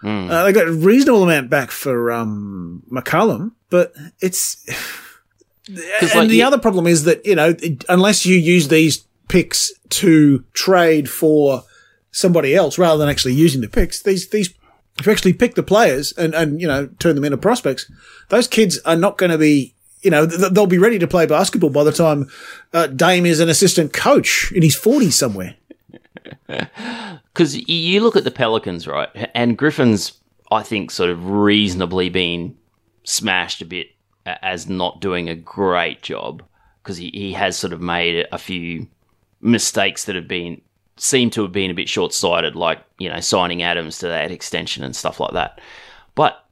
[0.05, 4.64] Uh, they got a reasonable amount back for um, McCollum, but it's.
[5.68, 8.98] And like, the you- other problem is that you know, it- unless you use these
[9.29, 11.64] picks to trade for
[12.12, 14.55] somebody else rather than actually using the picks, these these
[14.98, 17.90] if you actually pick the players and and you know turn them into prospects,
[18.29, 19.74] those kids are not going to be.
[20.07, 22.31] You know, th- they'll be ready to play basketball by the time
[22.73, 25.57] uh, Dame is an assistant coach in his 40s somewhere.
[27.33, 29.11] Because you look at the Pelicans, right?
[29.35, 30.19] And Griffin's,
[30.51, 32.57] I think, sort of reasonably been
[33.05, 33.88] smashed a bit
[34.25, 36.42] as not doing a great job
[36.83, 38.87] because he, he has sort of made a few
[39.42, 40.62] mistakes that have been
[40.97, 44.31] seem to have been a bit short sighted, like you know signing Adams to that
[44.31, 45.61] extension and stuff like that.
[46.14, 46.45] But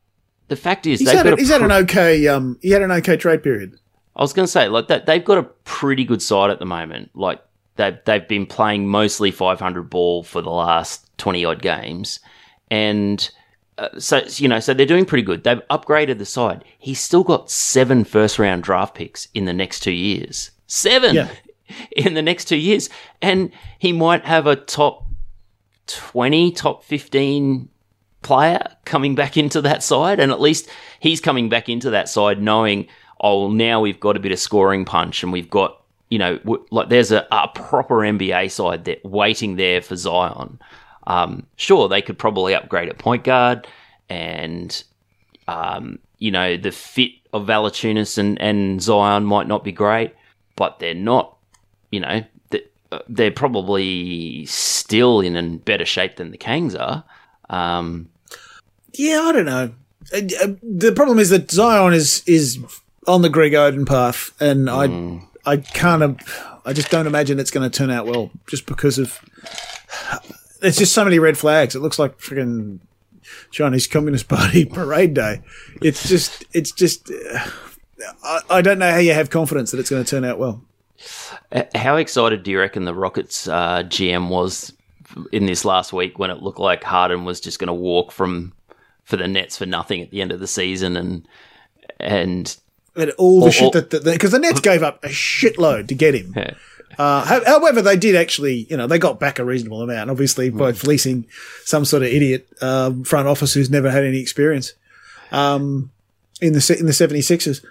[0.48, 2.82] the fact is, He's they've had, got a, he's had an okay um he had
[2.82, 3.78] an okay trade period.
[4.16, 6.66] I was going to say, like that, they've got a pretty good side at the
[6.66, 7.10] moment.
[7.14, 7.42] Like
[7.76, 12.20] they've they've been playing mostly 500 ball for the last 20 odd games,
[12.70, 13.28] and
[13.78, 15.44] uh, so you know, so they're doing pretty good.
[15.44, 16.64] They've upgraded the side.
[16.78, 20.50] He's still got seven first round draft picks in the next two years.
[20.66, 21.28] Seven Yeah.
[21.96, 22.90] in the next two years,
[23.22, 25.06] and he might have a top
[25.86, 27.68] 20, top 15
[28.24, 32.42] player coming back into that side, and at least he's coming back into that side
[32.42, 32.88] knowing,
[33.20, 36.40] oh, well, now we've got a bit of scoring punch, and we've got, you know,
[36.70, 40.58] like there's a, a proper NBA side that waiting there for Zion.
[41.06, 43.68] Um, sure, they could probably upgrade at point guard,
[44.08, 44.82] and
[45.46, 50.14] um, you know the fit of Valanciunas and, and Zion might not be great,
[50.56, 51.36] but they're not,
[51.90, 52.24] you know,
[52.94, 57.02] uh, they're probably still in a better shape than the Kangs are.
[57.50, 58.08] Um,
[58.94, 59.72] Yeah, I don't know.
[60.12, 62.58] Uh, uh, The problem is that Zion is is
[63.06, 66.20] on the Greg Oden path, and I I can't.
[66.66, 69.18] I just don't imagine it's going to turn out well, just because of
[70.60, 71.74] there's just so many red flags.
[71.74, 72.78] It looks like freaking
[73.50, 75.42] Chinese Communist Party parade day.
[75.82, 77.10] It's just it's just.
[77.10, 77.50] Uh,
[78.22, 80.62] I, I don't know how you have confidence that it's going to turn out well.
[81.52, 84.72] Uh, How excited do you reckon the Rockets uh, GM was
[85.32, 88.52] in this last week when it looked like Harden was just going to walk from
[89.04, 91.26] for the Nets for nothing at the end of the season and
[92.00, 92.56] and
[92.96, 96.14] And all the Or- shit that because the Nets gave up a shitload to get
[96.14, 96.34] him.
[96.36, 96.54] Yeah.
[96.96, 100.70] Uh, however, they did actually, you know, they got back a reasonable amount, obviously by
[100.72, 101.26] fleecing
[101.64, 104.74] some sort of idiot um, front office who's never had any experience
[105.32, 105.90] um,
[106.40, 107.64] in the in the 76ers.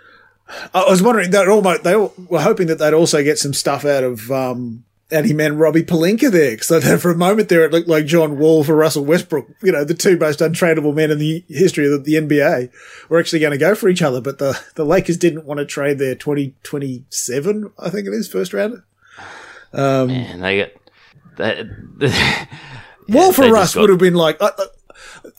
[0.73, 4.03] I was wondering that almost they were hoping that they'd also get some stuff out
[4.03, 7.71] of um, out he meant Robbie Pelinka there, so that for a moment there it
[7.71, 11.19] looked like John Wall for Russell Westbrook, you know, the two most untradeable men in
[11.19, 12.71] the history of the NBA
[13.09, 15.65] were actually going to go for each other, but the the Lakers didn't want to
[15.65, 18.83] trade their 2027, I think it is, first rounder.
[20.07, 20.71] man, they
[21.37, 21.67] that.
[23.09, 24.51] Wall for Russ got- would have been like, uh,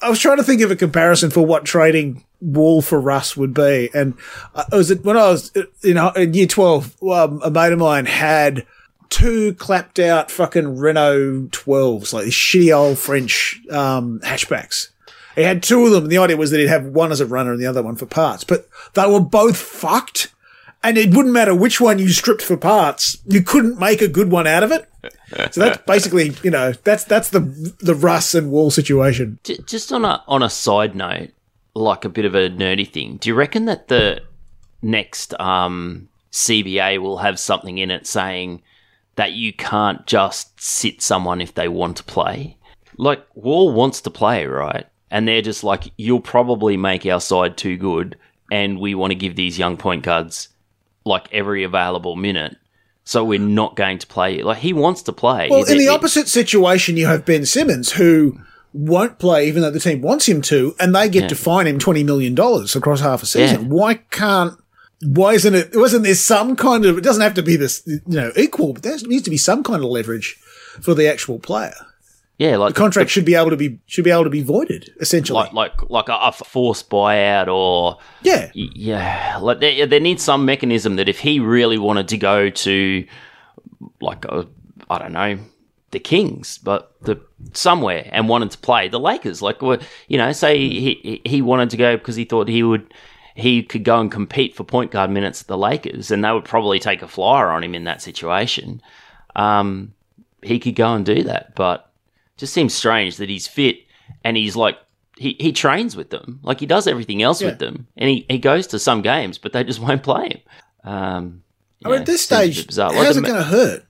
[0.03, 3.55] I was trying to think of a comparison for what trading Wall for Russ would
[3.55, 4.15] be, and
[4.55, 5.51] uh, it was when I was
[5.83, 6.95] in, in year twelve.
[7.03, 8.67] Um, a mate of mine had
[9.14, 14.88] two clapped out fucking Renault 12s, like these shitty old French um, hatchbacks.
[15.37, 17.27] He had two of them, and the idea was that he'd have one as a
[17.27, 20.33] runner and the other one for parts, but they were both fucked.
[20.83, 24.31] And it wouldn't matter which one you stripped for parts, you couldn't make a good
[24.31, 24.88] one out of it.
[25.50, 27.40] So that's basically, you know, that's that's the
[27.81, 29.38] the Russ and Wall situation.
[29.66, 31.31] Just on a on a side note,
[31.74, 33.16] like a bit of a nerdy thing.
[33.16, 34.22] Do you reckon that the
[34.81, 38.62] next um, CBA will have something in it saying
[39.16, 42.57] that you can't just sit someone if they want to play?
[42.96, 44.87] Like Wall wants to play, right?
[45.11, 48.16] And they're just like, you'll probably make our side too good,
[48.50, 50.48] and we want to give these young point guards
[51.05, 52.57] like every available minute.
[53.05, 54.42] So we're not going to play.
[54.42, 55.48] Like he wants to play.
[55.50, 58.38] Well, in it- the opposite situation, you have Ben Simmons who
[58.72, 61.79] won't play even though the team wants him to, and they get to fine him
[61.79, 63.62] twenty million dollars across half a season.
[63.62, 63.68] Yeah.
[63.68, 64.59] Why can't?
[65.05, 65.71] Why isn't it?
[65.77, 66.99] Wasn't there some kind of?
[66.99, 69.62] It doesn't have to be this, you know, equal, but there needs to be some
[69.62, 70.37] kind of leverage
[70.83, 71.75] for the actual player.
[72.38, 74.90] yeah, like The contract should be able to be should be able to be voided
[75.01, 75.37] essentially.
[75.37, 80.45] like like like a, a forced buyout or yeah, Yeah, like there, there needs some
[80.45, 83.07] mechanism that if he really wanted to go to,
[84.01, 84.47] like, I
[84.90, 85.38] I don't know,
[85.93, 87.21] the Kings, but the
[87.53, 89.62] somewhere and wanted to play the Lakers, like,
[90.09, 92.93] you know, say he he wanted to go because he thought he would
[93.35, 96.44] he could go and compete for point guard minutes at the Lakers, and they would
[96.44, 98.81] probably take a flyer on him in that situation.
[99.37, 99.94] Um,
[100.42, 101.90] he could go and do that, but
[102.37, 103.77] just seems strange that he's fit
[104.25, 104.77] and he's like
[105.16, 107.51] he, he trains with them like he does everything else Yeah.
[107.51, 110.29] with them and he, he goes to some games but they just won't play
[110.83, 111.42] him um
[111.85, 112.90] I mean, at this stage, bizarre.
[112.92, 113.85] Like how's the it going to hurt?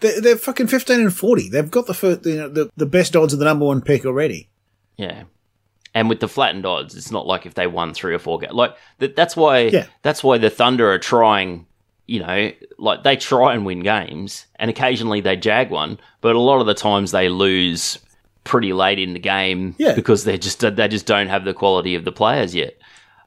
[0.00, 1.48] They're, they're fucking fifteen and forty.
[1.48, 4.06] They've got the first, you know, the the best odds of the number one pick
[4.06, 4.48] already.
[4.96, 5.24] yeah
[5.98, 8.52] and with the flattened odds it's not like if they won three or four games
[8.54, 9.86] like that, that's why Yeah.
[10.02, 11.66] that's why the thunder are trying
[12.06, 16.40] you know like they try and win games and occasionally they jag one but a
[16.40, 17.98] lot of the times they lose
[18.44, 19.94] pretty late in the game Yeah.
[19.94, 22.74] because they just they just don't have the quality of the players yet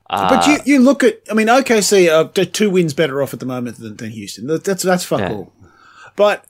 [0.09, 3.39] But you, uh, you look at, I mean, OKC are two wins better off at
[3.39, 4.45] the moment than, than Houston.
[4.47, 5.31] That's that's fuck Yeah.
[5.33, 5.53] all.
[6.17, 6.43] But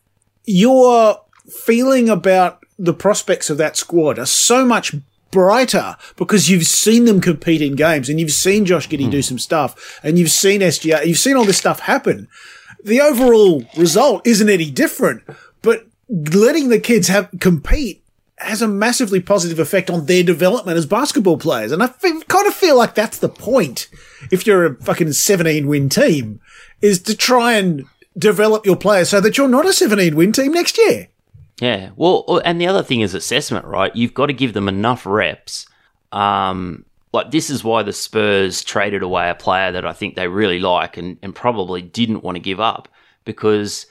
[0.45, 4.95] your feeling about the prospects of that squad are so much
[5.31, 9.21] brighter because you've seen them compete in games and you've seen Josh Giddey do hmm.
[9.21, 12.27] some stuff and you've seen SGA, uh, you've seen all this stuff happen.
[12.83, 15.23] The overall result isn't any different,
[15.61, 18.03] but letting the kids have compete
[18.37, 21.71] has a massively positive effect on their development as basketball players.
[21.71, 23.87] And I kind of feel like that's the point.
[24.31, 26.41] If you're a fucking 17 win team
[26.81, 27.85] is to try and
[28.17, 31.07] develop your players so that you're not a 17 win team next year.
[31.61, 31.91] Yeah.
[31.95, 33.95] Well, uh, and the other thing is assessment, right?
[33.95, 35.67] You've got to give them enough reps.
[36.11, 40.27] Um, like this is why the Spurs traded away a player that I think they
[40.27, 42.89] really like and, and probably didn't want to give up
[43.25, 43.85] because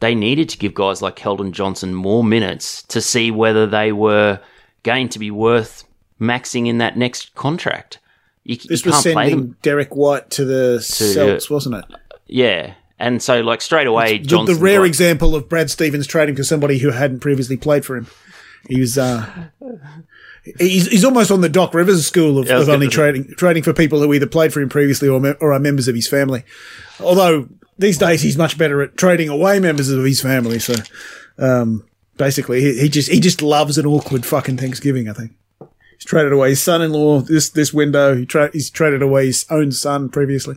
[0.00, 4.38] they needed to give guys like Keldon Johnson more minutes to see whether they were
[4.82, 5.84] going to be worth
[6.20, 8.00] maxing in that next contract.
[8.44, 9.14] You, you This was play them.
[9.30, 11.84] sending Derrick White to the Celts, wasn't it?
[12.26, 12.74] Yeah.
[12.98, 14.54] And so, like, straight away, The, Johnson.
[14.54, 17.96] the rare got- example of Brad Stevens trading for somebody who hadn't previously played for
[17.96, 18.06] him.
[18.68, 19.26] He was, uh,
[20.58, 23.72] he's, he's almost on the Doc Rivers school of, Yeah, of only trading, trading for
[23.72, 26.44] people who either played for him previously or, me- or are members of his family.
[27.00, 30.58] Although these days he's much better at trading away members of his family.
[30.58, 30.74] So,
[31.38, 31.84] um,
[32.16, 35.32] basically he, he just, he just loves an awkward fucking Thanksgiving, I think.
[35.60, 38.14] He's traded away his son-in-law this, this window.
[38.16, 40.56] He tra- he's traded away his own son previously.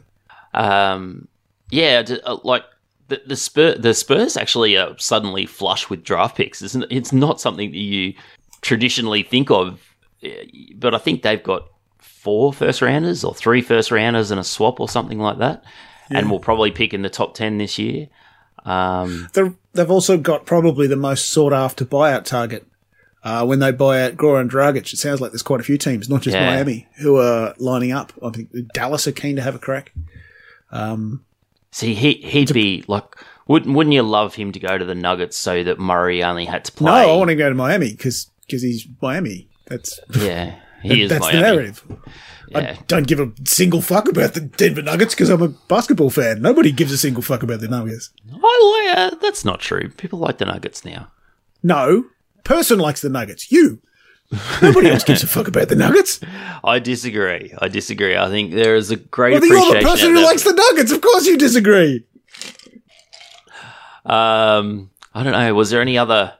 [0.54, 1.28] Um,
[1.70, 2.64] yeah, d- uh, like
[3.08, 6.62] the the Spurs, the Spurs actually are suddenly flush with draft picks.
[6.62, 6.92] Isn't it?
[6.92, 8.14] it's not something that you
[8.62, 9.82] traditionally think of,
[10.24, 10.44] eh,
[10.76, 11.68] but I think they've got
[12.00, 15.64] four first rounders or three first rounders and a swap or something like that,
[16.10, 18.08] and will probably pick in the top ten this year.
[18.66, 19.30] Um,
[19.74, 22.66] they've also got probably the most sought after buyout target.
[23.24, 26.08] Uh, when they buy out Goran Dragic, it sounds like there's quite a few teams,
[26.10, 26.46] not just Yeah.
[26.50, 28.14] Miami, who are lining up.
[28.24, 29.94] I think Dallas are keen to have a crack.
[31.72, 33.04] See, he he'd be like,
[33.48, 36.66] wouldn't wouldn't you love him to go to the Nuggets so that Murray only had
[36.66, 37.06] to play?
[37.06, 39.48] No, I want to go to Miami because because he's Miami.
[39.66, 41.10] That's Yeah, he is.
[41.10, 41.38] that's Miami.
[41.38, 41.84] the narrative.
[42.50, 42.60] Yeah.
[42.60, 46.42] I don't give a single fuck about the Denver Nuggets because I'm a basketball fan.
[46.42, 48.10] Nobody gives a single fuck about the Nuggets.
[48.32, 49.90] I like, uh, that's not true.
[49.90, 51.12] People like the Nuggets now.
[51.62, 52.06] No
[52.46, 53.52] person likes the Nuggets.
[53.52, 53.82] You.
[54.62, 56.20] Nobody else gives a fuck about the Nuggets.
[56.64, 57.54] I disagree.
[57.58, 58.18] I disagree.
[58.18, 60.92] I think there is a great Well, then you're the person who likes the Nuggets.
[60.92, 62.06] Of course, you disagree.
[64.06, 65.54] um, I don't know.
[65.54, 66.34] Was there any other?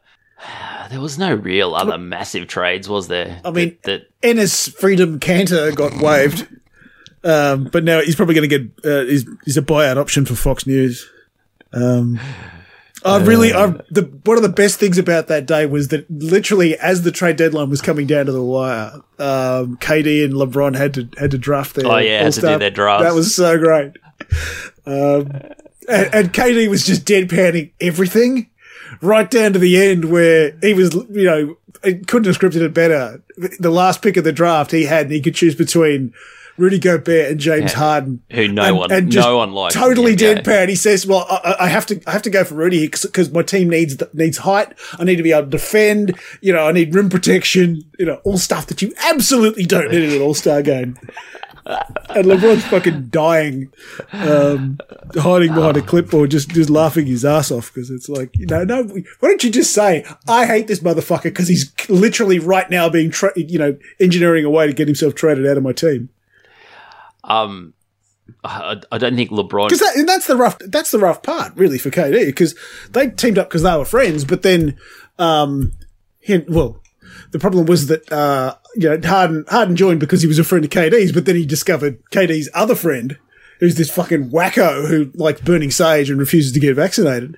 [0.90, 3.42] there was no real other massive trades, was there?
[3.44, 6.48] I mean- that, Enes Freedom Kanter got waived,
[7.24, 10.36] um, but now he's probably going to get uh, he's, he's a buyout option for
[10.36, 11.10] Fox News.
[11.74, 12.20] Um,
[13.08, 16.78] I really, I, the one of the best things about that day was that literally
[16.78, 20.94] as the trade deadline was coming down to the wire, um, KD and LeBron had
[20.96, 23.06] to had to draft their Oh, yeah, had to do their drafts.
[23.06, 23.94] That was so great.
[24.86, 25.32] Um,
[25.90, 28.50] and, and KD was just deadpanning everything
[29.02, 33.22] right down to the end where he was, you know, couldn't have scripted it better.
[33.60, 36.14] The last pick of the draft he had, and he could choose between
[36.58, 38.22] Rudy Gobert and James Harden.
[38.32, 39.76] who no And- one, and no one likes.
[39.76, 40.70] Totally deadpan.
[40.70, 43.44] He says, "Well, I, I have to, I have to go for Rudy because my
[43.44, 44.74] team needs needs height.
[45.00, 46.18] I need to be able to defend.
[46.42, 47.84] You know, I need rim protection.
[48.00, 50.98] You know, all stuff that you absolutely don't need in an All Star game."
[52.10, 53.70] And LeBron's fucking dying,
[54.14, 54.78] um,
[55.16, 58.64] hiding behind a clipboard, just just laughing his ass off because it's like, you know,
[58.64, 58.84] no.
[58.84, 63.12] Why don't you just say, "I hate this motherfucker" because he's literally right now being,
[63.12, 66.08] tra- you know, engineering a way to get himself traded out of my team.
[67.28, 67.74] Um,
[68.44, 69.70] I, I don't think LeBron.
[69.70, 70.58] Because that, that's the rough.
[70.60, 72.26] That's the rough part, really, for KD.
[72.26, 72.56] Because
[72.92, 74.78] they teamed up because they were friends, but then,
[75.20, 75.74] um,
[76.20, 76.82] he, well,
[77.32, 80.66] the problem was that uh, you know Harden Harden joined because he was a friend
[80.66, 83.18] of KD's, but then he discovered KD's other friend,
[83.60, 87.38] who's this fucking wacko who likes burning sage and refuses to get vaccinated.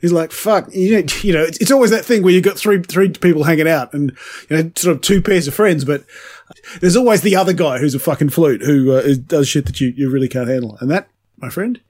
[0.00, 2.56] He's like, fuck, you know, you know, it's, it's always that thing where you've got
[2.56, 4.16] three, three people hanging out and,
[4.48, 6.04] you know, sort of two pairs of friends, but
[6.80, 9.92] there's always the other guy who's a fucking flute who uh, does shit that you,
[9.96, 10.76] you really can't handle.
[10.80, 11.80] And that, my friend,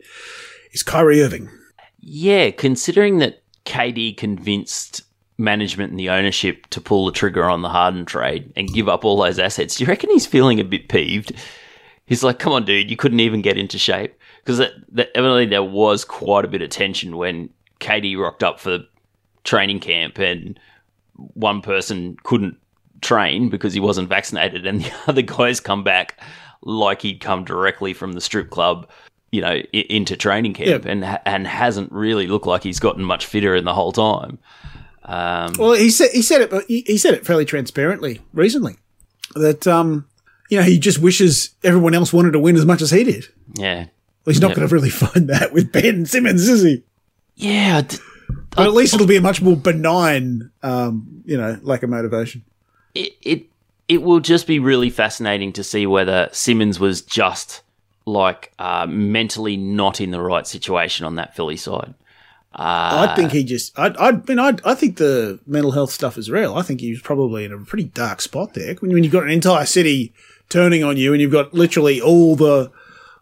[0.73, 1.51] is Kyrie Irving.
[2.01, 5.03] Yeah, considering that KD convinced
[5.39, 9.05] management and the ownership to pull the trigger on the Harden trade and give up
[9.05, 11.33] all those assets, do you reckon he's feeling a bit peeved?
[12.07, 14.61] He's like, "Come on, dude, you couldn't even get into shape." Because
[14.97, 18.81] evidently there was quite a bit of tension when KD rocked up for
[19.45, 20.59] training camp and
[21.35, 22.57] one person couldn't
[23.01, 26.21] train because he wasn't vaccinated, and the other guys come back
[26.63, 28.89] like he'd come directly from the strip club,
[29.33, 30.91] you know, i- into training camp, Yeah.
[30.91, 34.39] and and hasn't really looked like he's gotten much fitter in the whole time.
[35.05, 36.65] Um, Well, he said he said it.
[36.69, 38.77] He, he said it fairly transparently recently
[39.35, 40.07] that um,
[40.51, 43.27] you know, he just wishes everyone else wanted to win as much as he did.
[43.55, 43.87] yeah,
[44.25, 44.57] Well, he's not Yeah.
[44.57, 46.83] going to really find that with Ben Simmons, is he?
[47.37, 47.83] yeah.
[47.83, 47.97] D-
[48.51, 52.45] But at least it'll be a much more benign, um, you know, lack of motivation.
[52.95, 53.47] It, it
[53.89, 57.63] it will just be really fascinating to see whether Simmons was just
[58.07, 61.95] like uh, mentally not in the right situation on that Philly side.
[63.13, 63.79] I think he just.
[63.79, 63.95] I.
[63.99, 64.57] I mean, I.
[64.65, 66.55] I think the mental health stuff is real.
[66.55, 68.75] I think he was probably in a pretty dark spot there.
[68.75, 70.13] When, when you've got an entire city
[70.49, 72.73] turning on you, and you've got literally all the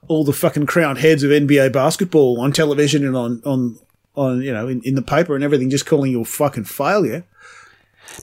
[0.07, 3.79] all the fucking crowned heads of NBA basketball on television and on on
[4.17, 7.25] on you know in, in the paper and everything, just calling you a fucking failure.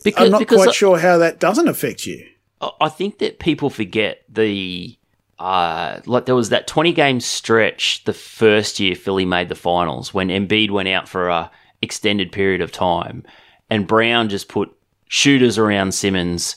[0.03, 2.25] Because, I'm not quite I- sure how that doesn't affect you.
[2.61, 4.97] I- I think that people forget the
[5.37, 10.13] uh, like there was that 20 game stretch the first year Philly made the finals
[10.13, 13.23] when Embiid went out for a extended period of time
[13.69, 14.73] and Brown just put
[15.09, 16.55] shooters around Simmons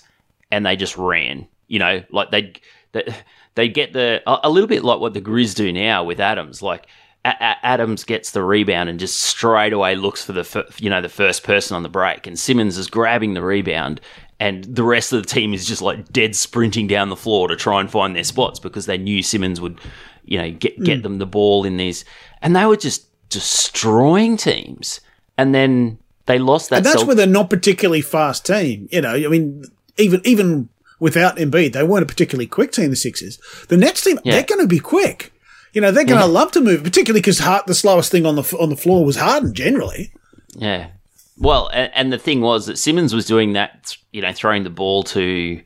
[0.53, 1.49] and they just ran.
[1.66, 2.61] You know, like they'd
[2.93, 3.14] they
[3.57, 6.62] they get the a, a little bit like what the Grizz do now with Adams.
[6.62, 6.86] Like
[7.29, 11.01] a- Adams gets the rebound and just straight away looks for the fir- you know
[11.01, 14.01] the first person on the break, and Simmons is grabbing the rebound,
[14.41, 17.57] and the rest of the team is just like dead sprinting down the floor to
[17.57, 19.81] try and find their spots because they knew Simmons would
[20.24, 21.03] you know get get mm.
[21.03, 22.05] them the ball in these,
[22.43, 25.01] and they were just destroying teams,
[25.37, 26.76] and then they lost that.
[26.76, 28.89] And that's self- with a not particularly fast team.
[28.93, 29.64] You know, I mean,
[29.97, 30.68] even even
[31.01, 32.91] without Embiid, they weren't a particularly quick team.
[32.91, 34.35] The Sixers, the next team, Yeah.
[34.35, 35.33] they're going to be quick.
[35.73, 38.57] You know, they're going to love to move, particularly because the slowest thing on the
[38.59, 40.12] on the floor was Harden generally.
[40.55, 40.89] Yeah.
[41.37, 44.71] Well, and, and the thing was that Simmons was doing that, you know, throwing the
[44.71, 45.61] ball to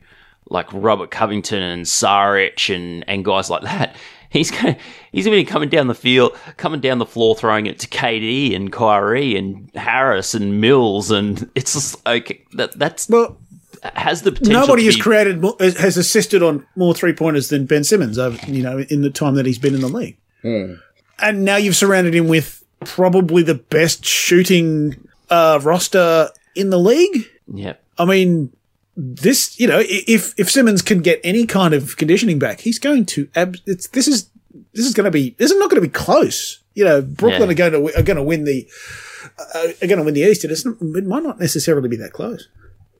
[0.49, 3.95] like Robert Covington and Saric and, and guys like that.
[4.29, 4.77] He's going
[5.11, 8.71] he's even coming down the field, coming down the floor, throwing it to KD and
[8.71, 12.71] Kyrie and Harris and Mills, and it's just like that.
[12.79, 13.37] That's Well,
[13.95, 14.61] has the potential.
[14.61, 18.17] nobody to has be- created more, has assisted on more three pointers than Ben Simmons
[18.17, 20.17] over you know in the time that he's been in the league.
[21.19, 27.25] And now you've surrounded him with probably the best shooting uh, roster in the league.
[27.47, 27.73] Yeah.
[27.97, 28.51] I mean,
[28.97, 33.05] this, you know, if if Simmons can get any kind of conditioning back, he's going
[33.07, 33.29] to.
[33.35, 34.29] Ab- it's this is
[34.73, 36.59] this is going to be this is not going to be close.
[36.73, 37.65] You know, Brooklyn Yeah.
[37.65, 38.67] are going to are going to win the
[39.55, 40.43] uh, are going to win the East.
[40.43, 42.47] It, isn't, it might not necessarily be that close.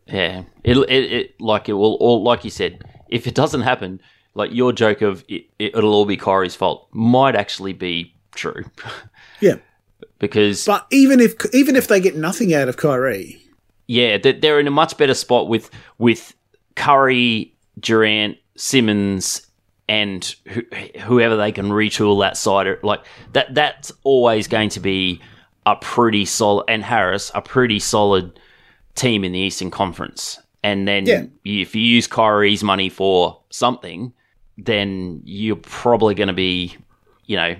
[0.05, 4.01] Yeah, it, it, it like it will, all like you said, if it doesn't happen,
[4.35, 8.65] like your joke of it, it'll all be Kyrie's fault might actually be true,
[9.39, 9.55] Yeah,
[10.19, 13.41] because but even if even if they get nothing out of Kyrie,
[13.87, 16.33] yeah, they're in a much better spot with with
[16.75, 19.47] Curry, Durant, Simmons,
[19.87, 20.63] and who,
[21.01, 22.67] whoever they can retool that side.
[22.83, 25.21] Like that, that's always going to be
[25.65, 28.39] a pretty solid, and Harris a pretty solid
[28.95, 30.39] team in the Eastern Conference.
[30.63, 31.23] And then Yeah.
[31.43, 34.13] if you use Kyrie's money for something,
[34.57, 36.75] then you're probably going to be,
[37.25, 37.55] you know,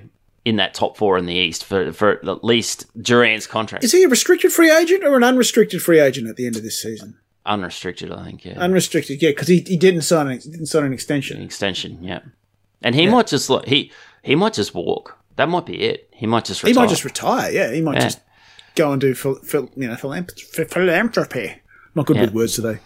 [0.46, 3.84] in that top four in the East for for at least Durant's contract.
[3.84, 6.64] Is he a restricted free agent or an unrestricted free agent at the end of
[6.64, 7.18] this season?
[7.46, 8.58] Unrestricted, I think, yeah.
[8.60, 11.42] Unrestricted, yeah, because he, he didn't sign an, didn't sign an extension.
[11.42, 12.20] extension, yeah.
[12.82, 15.18] And he might just like he he might just walk.
[15.38, 16.10] That might be it.
[16.14, 17.52] He might just He might just retire.
[17.52, 18.02] Yeah, he might Yeah.
[18.04, 18.20] just
[18.76, 21.56] go and do phil, phil, you know philanth- ph- philanthropy.
[21.96, 22.24] Not good Yeah.
[22.24, 22.80] with words today,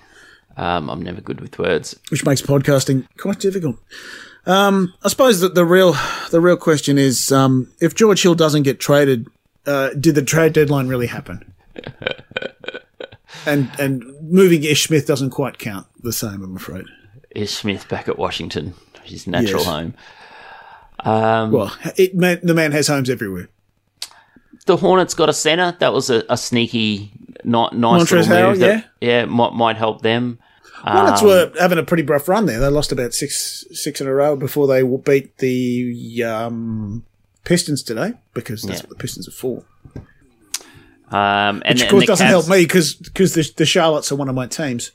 [0.57, 1.95] um, I'm never good with words.
[2.09, 3.77] which makes podcasting quite difficult.
[4.45, 5.95] Um, I suppose that the real
[6.31, 9.27] the real question is um, if George Hill doesn't get traded,
[9.65, 11.53] uh, did the trade deadline really happen?
[13.45, 16.85] and and moving Ish Smith doesn't quite count the same, I'm afraid.
[17.35, 18.73] Is Smith back at Washington,
[19.03, 19.65] his natural Yes.
[19.69, 19.93] home?
[21.01, 23.49] Um, Well, it man, the man has homes everywhere.
[24.67, 25.75] The Hornets got a center.
[25.79, 27.11] That was a, a sneaky,
[27.43, 28.59] not nice Montrezl little Harrell, move.
[28.59, 30.39] That, yeah, might might help them.
[30.75, 32.59] Hornets Um, were having a pretty rough run there.
[32.59, 37.03] They lost about six six in a row before they beat the um,
[37.45, 38.83] Pistons today because that's Yeah.
[38.83, 39.63] what the Pistons are for.
[41.09, 44.27] Um, and, Which of course doesn't Cavs- help me because the, the Charlottes are one
[44.29, 44.91] of my teams.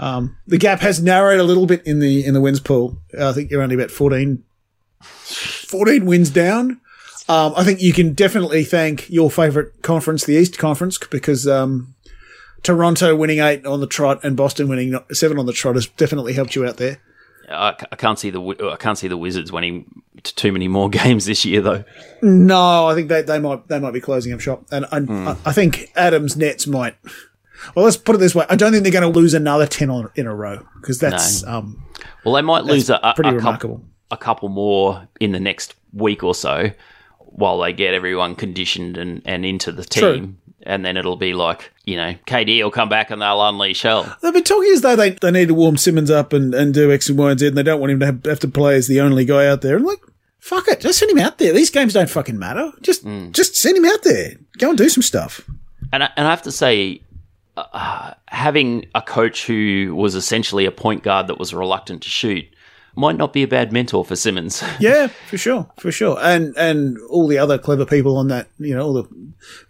[0.00, 2.98] Um, the gap has narrowed a little bit in the in the wins pool.
[3.18, 4.42] I think you're only about 14,
[5.00, 6.80] 14 wins down.
[7.28, 11.94] Um, I think you can definitely thank your favourite conference, the East Conference, because um,
[12.62, 16.34] Toronto winning eight on the trot and Boston winning seven on the trot has definitely
[16.34, 16.98] helped you out there.
[17.50, 18.40] I, I can't see the
[18.72, 21.84] I can't see the Wizards winning too many more games this year though.
[22.22, 25.28] No, I think they, they might they might be closing up shop, and I, Hmm.
[25.28, 26.96] I, I think Adams Nets might.
[27.74, 29.88] Well, let's put it this way: I don't think they're going to lose another ten
[29.90, 31.82] on, in a row because that's um,
[32.24, 33.84] Well, they might lose a, pretty a couple, remarkable.
[34.10, 36.70] a couple more in the next week or so
[37.36, 40.02] while they get everyone conditioned and, and into the team.
[40.02, 40.34] True.
[40.66, 44.16] And then it'll be like, you know, KD will come back and they'll unleash hell.
[44.22, 46.90] They've been talking as though they, they need to warm Simmons up and, and do
[46.90, 48.76] X and Y and Z, and they don't want him to have, have to play
[48.76, 49.76] as the only guy out there.
[49.76, 49.98] And like,
[50.38, 51.52] fuck it, just send him out there.
[51.52, 52.72] These games don't fucking matter.
[52.80, 53.30] Just Hmm.
[53.32, 54.36] just send him out there.
[54.58, 55.42] Go and do some stuff.
[55.92, 57.02] And I, and I have to say,
[57.56, 62.44] uh, having a coach who was essentially a point guard that was reluctant to shoot
[62.96, 64.62] might not be a bad mentor for Simmons.
[64.80, 66.18] Yeah, for sure, for sure.
[66.20, 69.04] And and all the other clever people on that, you know, all the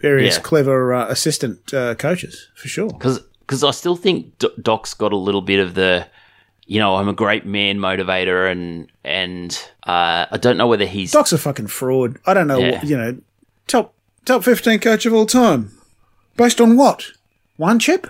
[0.00, 0.42] various Yeah.
[0.42, 2.88] clever uh, assistant uh, coaches, for sure.
[2.90, 6.06] because because I still think Do- Doc's got a little bit of the,
[6.66, 9.52] you know, I'm a great man motivator, and and
[9.86, 12.18] uh, I don't know whether he's Doc's a fucking fraud.
[12.26, 12.70] I don't know, Yeah.
[12.78, 13.16] what, you know,
[13.66, 13.94] top
[14.24, 15.72] top fifteen coach of all time,
[16.36, 17.04] based on what?
[17.56, 18.06] One chip?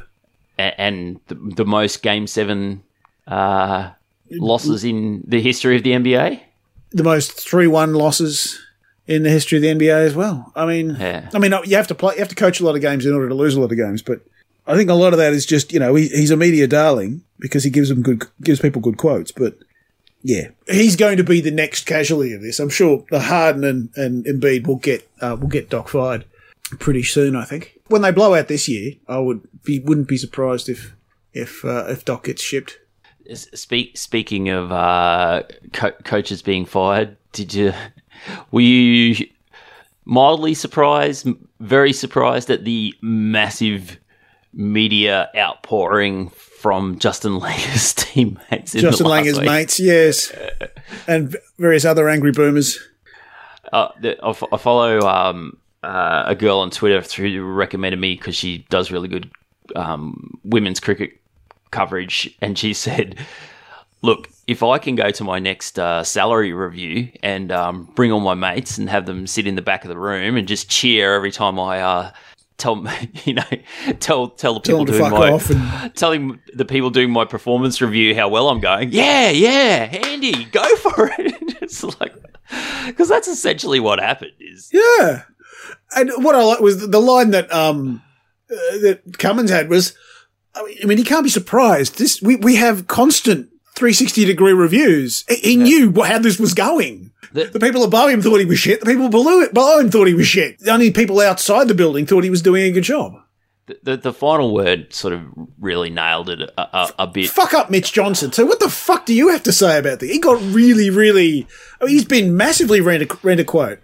[0.59, 2.83] a- and the, the most Game Seven
[3.27, 3.91] uh,
[4.31, 6.41] losses in the history of the NBA.
[6.93, 8.61] the most three one losses
[9.07, 10.53] in the history of the NBA as well.
[10.57, 11.29] I mean, Yeah.
[11.35, 13.13] I mean, you have to play, you have to coach a lot of games in
[13.13, 14.21] order to lose a lot of games, but
[14.67, 17.23] I think a lot of that is just you know he, he's a media darling
[17.39, 19.57] because he gives them good gives people good quotes, but.
[20.27, 22.59] Yeah, he's going to be the next casualty of this.
[22.59, 26.25] I'm sure the Harden and, and Embiid will get uh, will get Doc fired
[26.79, 27.37] pretty soon.
[27.37, 30.95] I think when they blow out this year, I would be wouldn't be surprised if
[31.35, 32.79] if uh, if Doc gets shipped.
[33.33, 37.73] Speak, speaking of uh, co- coaches being fired, did you
[38.51, 39.27] were you
[40.05, 41.27] mildly surprised,
[41.61, 43.99] very surprised at the massive
[44.53, 48.75] media outpouring from Justin Langer's teammates?
[48.75, 49.49] In Justin Langer's week?
[49.49, 50.33] mates, yes,
[51.07, 52.79] and various other angry boomers.
[53.73, 58.15] Uh, the, I, f- I follow um, uh, a girl on Twitter who recommended me
[58.15, 59.31] because she does really good
[59.75, 61.21] um, women's cricket
[61.75, 63.17] coverage, and she said,
[64.03, 68.21] "Look, if I can go to my next uh, salary review and um, bring all
[68.21, 71.15] my mates and have them sit in the back of the room and just cheer
[71.15, 72.11] every time I." Uh,
[72.57, 72.87] Tell
[73.25, 73.43] you know,
[73.99, 78.15] tell tell the Tell people to doing my telling the people doing my performance review
[78.15, 78.91] how well I'm going.
[78.93, 81.35] Yeah, yeah, handy, go for it.
[81.61, 82.15] it's like
[82.87, 84.31] because that's essentially what happened.
[84.39, 85.23] Is Yeah,
[85.97, 88.03] and what I like was the- the line that um
[88.49, 89.97] uh, that Cummins had was,
[90.57, 91.99] I mean, he can't be surprised.
[91.99, 95.25] This we we have constant 360 degree reviews.
[95.29, 97.11] He, he knew wh- how this was going.
[97.33, 98.79] The- The, people above him thought he was shit.
[98.81, 100.59] The people below it below him thought he was shit.
[100.61, 103.15] The only people outside the building thought he was doing a good job.
[103.67, 105.23] the, the the final word sort of
[105.59, 107.31] really nailed it a, a, a bit.
[107.31, 108.31] Fuck up Mitch Johnson.
[108.31, 110.11] So what the fuck do you have to say about this?
[110.13, 111.47] He got really, really.
[111.81, 113.81] I mean, he's been massively rent a, rent a quote.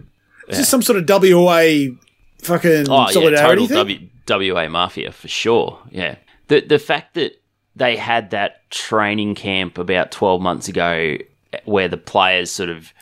[0.48, 1.94] Is this some sort of WA
[2.42, 4.10] fucking Oh yeah, solidarity total thing?
[4.26, 5.78] W, WA Mafia for sure.
[5.90, 6.16] Yeah.
[6.50, 7.40] The the fact that
[7.76, 11.16] they had that training camp about 12 months ago
[11.64, 12.92] where the players sort of,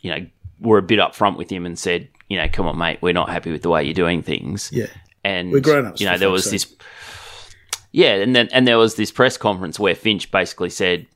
[0.00, 0.26] you know,
[0.60, 3.30] were a bit upfront with him and said, you know, come on, mate, we're not
[3.30, 4.70] happy with the way you're doing things.
[4.72, 4.86] Yeah.
[5.24, 6.52] And, We're grown-ups, you know, there was sake.
[6.52, 6.76] this,
[7.92, 11.06] yeah, and then, and there was this press conference where Finch basically said,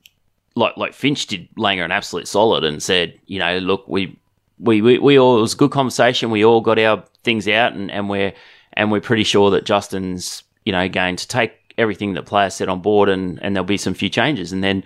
[0.55, 4.19] like, like Finch did Langer an absolute solid and said, you know, look, we,
[4.59, 6.31] we, we, we all, it was a good conversation.
[6.31, 8.33] We all got our things out and, and we're,
[8.73, 12.69] and we're pretty sure that Justin's, you know, going to take everything that players said
[12.69, 14.51] on board and, and there'll be some few changes.
[14.51, 14.83] And then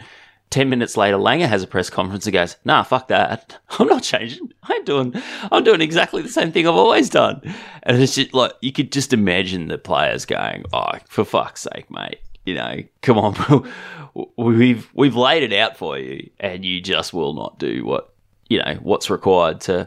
[0.49, 3.59] 10 minutes later, Langer has a press conference and goes, nah, fuck that.
[3.79, 4.53] I'm not changing.
[4.63, 5.13] I'm doing,
[5.51, 7.41] I'm doing exactly the same thing I've always done.
[7.83, 11.91] And it's just like, you could just imagine the players going, oh, for fuck's sake,
[11.91, 12.19] mate.
[12.45, 13.69] You know, come on,
[14.37, 18.13] we've, we've laid it out for you and you just will not do what,
[18.47, 19.85] you know, what's required to,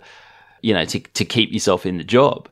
[0.60, 2.50] you know, to, to keep yourself in the job.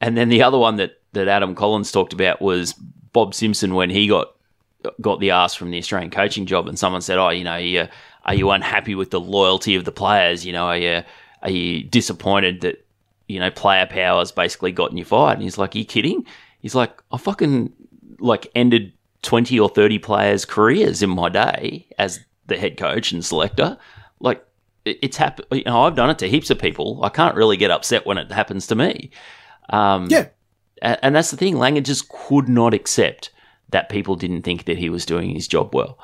[0.00, 2.76] And then the other one that, that Adam Collins talked about was
[3.12, 4.34] Bob Simpson when he got
[5.00, 7.60] got the ask from the Australian coaching job, and someone said, "Oh, you know, are
[7.60, 7.88] you,
[8.24, 10.46] are you unhappy with the loyalty of the players?
[10.46, 11.02] You know, are you
[11.42, 12.86] are you disappointed that
[13.28, 16.24] you know player powers basically gotten you fired?" And he's like, "Are you kidding?"
[16.60, 17.72] He's like, "I fucking
[18.18, 18.92] like ended
[19.22, 23.78] twenty or thirty players' careers in my day as the head coach and selector.
[24.18, 24.44] Like,
[24.84, 25.46] it's happened.
[25.52, 27.02] You know, I've done it to heaps of people.
[27.04, 29.10] I can't really get upset when it happens to me."
[29.68, 30.28] Um, Yeah.
[30.82, 31.54] And that's the thing.
[31.54, 33.30] Langer just could not accept
[33.70, 35.98] that people didn't think that he was doing his job well.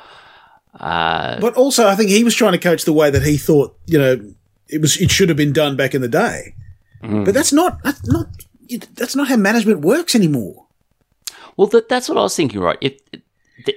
[0.79, 3.77] Uh, But also, I think he was trying to coach the way that he thought,
[3.87, 4.33] you know,
[4.69, 6.55] it was it should have been done back in the day.
[7.03, 7.25] Mm.
[7.25, 8.27] But that's not that's not
[8.95, 10.67] that's not how management works anymore.
[11.57, 12.61] well, that, that's what I was thinking.
[12.61, 12.79] Right?
[12.81, 12.99] If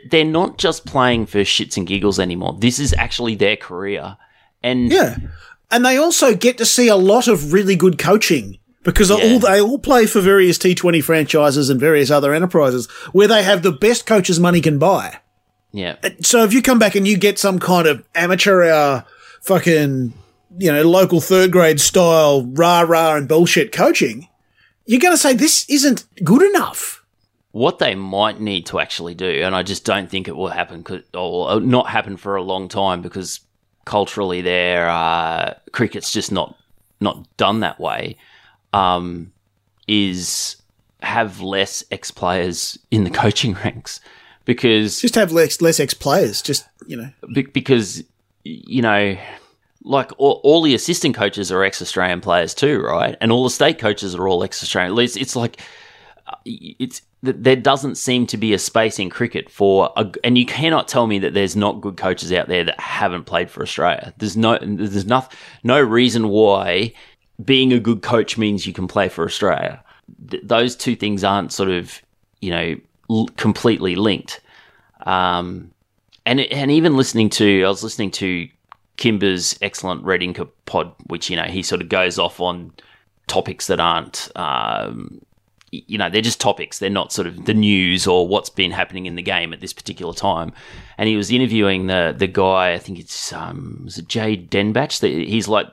[0.10, 4.18] they're not just playing for shits and giggles anymore, this is actually their career.
[4.62, 5.18] And Yeah,
[5.72, 9.16] and they also get to see a lot of really good coaching because Yeah.
[9.16, 13.44] all they all play for various T Twenty franchises and various other enterprises where they
[13.44, 15.18] have the best coaches money can buy.
[15.72, 19.06] yeah, So if you come back and you get some kind of amateur hour,
[19.42, 20.14] fucking,
[20.58, 24.28] you know, local third grade style rah rah and bullshit coaching,
[24.86, 27.04] you're going to say this isn't good enough.
[27.52, 30.86] what they might need to actually do, and I just don't think it will happen
[31.16, 33.40] or not happen for a long time, because
[33.86, 36.56] culturally, their uh, cricket's just not
[37.02, 38.18] not done that way.
[38.74, 39.32] Um,
[39.88, 40.58] is
[41.02, 44.00] have less ex players in the coaching ranks
[44.46, 46.42] because Just have less less ex players.
[46.42, 48.04] Just you know, be- because
[48.44, 49.18] you know
[49.84, 53.16] like all, all the assistant coaches are ex-australian players too right?
[53.22, 54.98] And all the state coaches are all ex-australian.
[55.00, 55.62] It's, it's like
[56.28, 60.46] uh, it's there doesn't seem to be a space in cricket for a, and you
[60.46, 64.14] cannot tell me that there's not good coaches out there that haven't played for australia.
[64.18, 65.28] There's no there's no,
[65.64, 66.94] no reason why
[67.44, 69.84] being a good coach means you can play for australia.
[70.30, 72.02] Th- those two things aren't sort of
[72.42, 72.76] you know
[73.10, 74.42] l- completely linked.
[75.06, 75.72] Um,
[76.26, 78.48] and and even listening to I was listening to
[78.98, 82.74] Kimber's excellent Red Inker pod, which you know he sort of goes off on
[83.28, 85.22] topics that aren't um,
[85.72, 86.80] you know they're just topics.
[86.80, 89.74] They're not sort of the news or what's been happening in the game at this
[89.74, 90.52] particular time.
[90.98, 95.00] And he was interviewing the the guy I think it's um was it Jade Dernbach?
[95.00, 95.68] The, he's like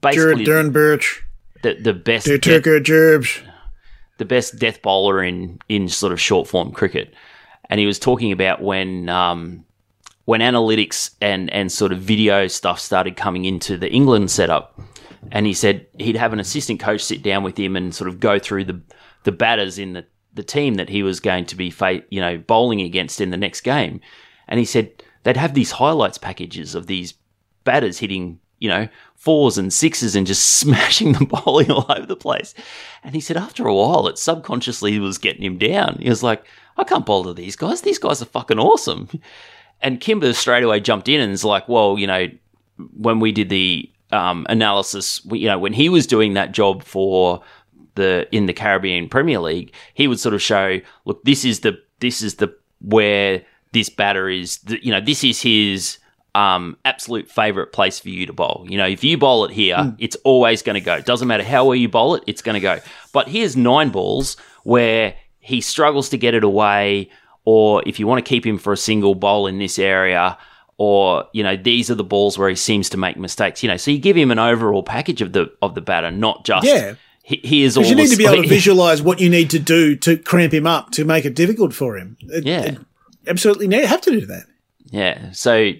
[0.00, 1.20] basically Jared Dernbirch,
[1.62, 3.40] the, the best Turker Gerbs.
[4.18, 7.14] the best death bowler in in sort of short form cricket,
[7.70, 9.64] and he was talking about when um,
[10.24, 14.78] when analytics and and sort of video stuff started coming into the England setup,
[15.32, 18.20] and he said he'd have an assistant coach sit down with him and sort of
[18.20, 18.80] go through the
[19.24, 22.38] the batters in the the team that he was going to be fa- you know
[22.38, 24.00] bowling against in the next game,
[24.46, 24.90] and he said
[25.24, 27.14] they'd have these highlights packages of these
[27.64, 32.16] batters hitting, you know, fours and sixes and just smashing the bowling all over the
[32.16, 32.54] place.
[33.02, 35.98] And he said after a while, it subconsciously was getting him down.
[36.00, 36.44] He was like,
[36.76, 37.82] I can't to these guys.
[37.82, 39.08] These guys are fucking awesome.
[39.80, 42.26] And Kimber straight away jumped in and is like, well, you know,
[42.96, 46.82] when we did the um, analysis, we, you know, when he was doing that job
[46.82, 47.42] for
[47.94, 51.80] the in the Caribbean Premier League, he would sort of show, look, this is the
[52.00, 55.98] this is the where this batter is, the, you know, this is his
[56.38, 58.64] um, absolute favorite place for you to bowl.
[58.68, 61.00] You know, if you bowl it here, it's always going to go.
[61.00, 62.78] Doesn't matter how well you bowl it, it's going to go.
[63.12, 67.10] But here's nine balls where he struggles to get it away,
[67.44, 70.36] or if you want to keep him for a single bowl in this area,
[70.76, 73.62] or you know, these are the balls where he seems to make mistakes.
[73.62, 76.44] You know, so you give him an overall package of the of the batter, not
[76.44, 76.94] just Yeah.
[77.24, 79.96] he- Here's all you need to be able to visualize what you need to do
[79.96, 82.16] to cramp him up to make it difficult for him.
[82.20, 82.62] It- Yeah.
[82.62, 82.78] it
[83.26, 84.44] absolutely have to do that.
[84.90, 85.32] Yeah.
[85.32, 85.72] So,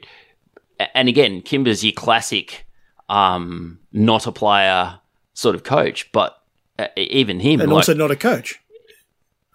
[0.95, 2.67] and again, Kimber's your classic,
[3.09, 5.01] um, not a player
[5.35, 6.43] sort of coach, but
[6.79, 8.61] uh, even him, And like, also not a coach.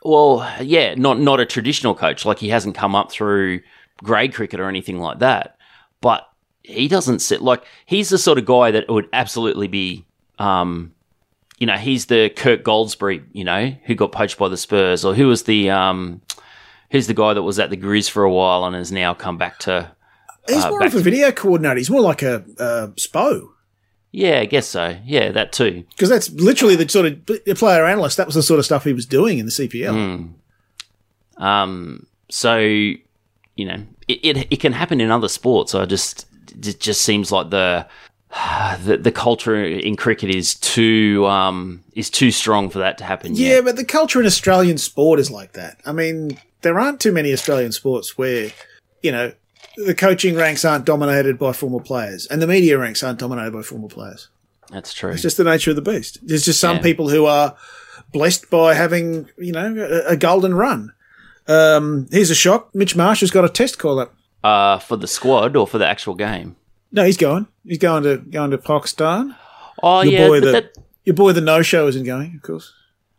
[0.04, 2.26] Well, yeah, not not a traditional coach.
[2.26, 3.62] Like he hasn't come up through
[4.04, 5.58] grade cricket or anything like that.
[6.02, 6.28] But
[6.64, 10.06] he doesn't sit like he's the sort of guy that would absolutely be,
[10.40, 10.94] um,
[11.58, 15.14] you know, he's the Kirk Goldsberry, you know, who got poached by the Spurs, or
[15.14, 16.22] who was the um,
[16.92, 19.38] who's the guy that was at the Grizz for a while and has now come
[19.38, 19.92] back to.
[20.48, 21.78] He's uh, more of a video coordinator.
[21.78, 23.50] He's more like a, a SPO.
[24.12, 24.98] Yeah, I guess so.
[25.06, 25.86] Yeah, that too.
[25.90, 27.26] Because that's literally the sort of
[27.58, 28.18] player analyst.
[28.18, 30.34] That was the sort of stuff he was doing in the CPL.
[31.38, 35.74] Um, so you know, it, it it can happen in other sports.
[35.74, 37.88] I just it just seems like the
[38.84, 43.36] the, the culture in cricket is too um is too strong for that to happen.
[43.36, 43.66] Yeah, yet.
[43.66, 45.80] but the culture in Australian sport is like that.
[45.86, 48.52] I mean, there aren't too many Australian sports where,
[49.02, 49.34] you know,
[49.78, 53.62] the coaching ranks aren't dominated by former players and the media ranks aren't dominated by
[53.62, 54.30] former players.
[54.70, 55.12] that's true.
[55.12, 56.20] It's just the nature of the beast.
[56.22, 56.82] There's just some Yeah.
[56.84, 57.56] people who are
[58.12, 59.76] blessed by having, you know,
[60.08, 60.94] a, a golden run.
[61.48, 62.74] Um, here's a shock.
[62.74, 64.14] Mitch Marsh has got a test call up.
[64.44, 66.56] uh, for the squad or for the actual game.
[66.92, 67.48] No, he's going.
[67.66, 69.36] He's going to going to Pakistan.
[69.82, 72.72] Oh Your yeah, boy, the that, your boy, the no show, isn't going, of course.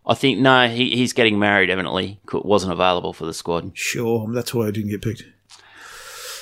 [0.07, 1.71] I think no, he, he's getting married.
[1.71, 3.73] Evidently, wasn't available for the squad.
[3.75, 5.25] Sure, that's why I didn't get picked.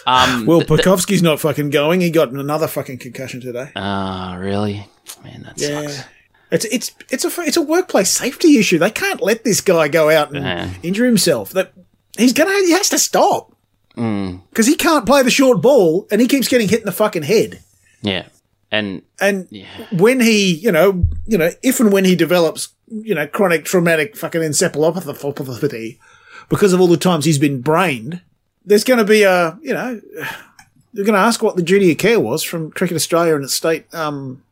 [0.07, 2.01] Um, Well, th- th- not fucking going.
[2.01, 3.71] He got another fucking concussion today.
[3.77, 4.87] Ah, really?
[5.25, 5.83] Man, that Yeah.
[5.87, 6.05] sucks.
[6.51, 8.79] It's it's it's a it's a workplace safety issue.
[8.79, 10.71] They can't let this guy go out and Yeah.
[10.83, 11.51] injure himself.
[11.51, 11.73] That
[12.19, 13.57] he's gonna he has to stop
[13.97, 14.41] Mm.
[14.51, 17.23] because he can't play the short ball and he keeps getting hit in the fucking
[17.23, 17.61] head.
[18.03, 18.25] Yeah,
[18.71, 23.15] and And yeah, when he, you know, you know, if and when he develops, you
[23.15, 25.99] know, chronic traumatic fucking encephalopathy
[26.49, 28.21] because of all the times he's been brained,
[28.65, 30.01] there's going to be a, you know,
[30.93, 33.55] they're going to ask what the duty of care was from Cricket Australia and its
[33.55, 34.43] state, um,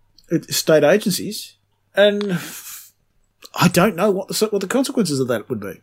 [0.49, 1.57] state agencies,
[1.95, 2.39] and
[3.55, 5.81] I don't know what the what the consequences of that would be.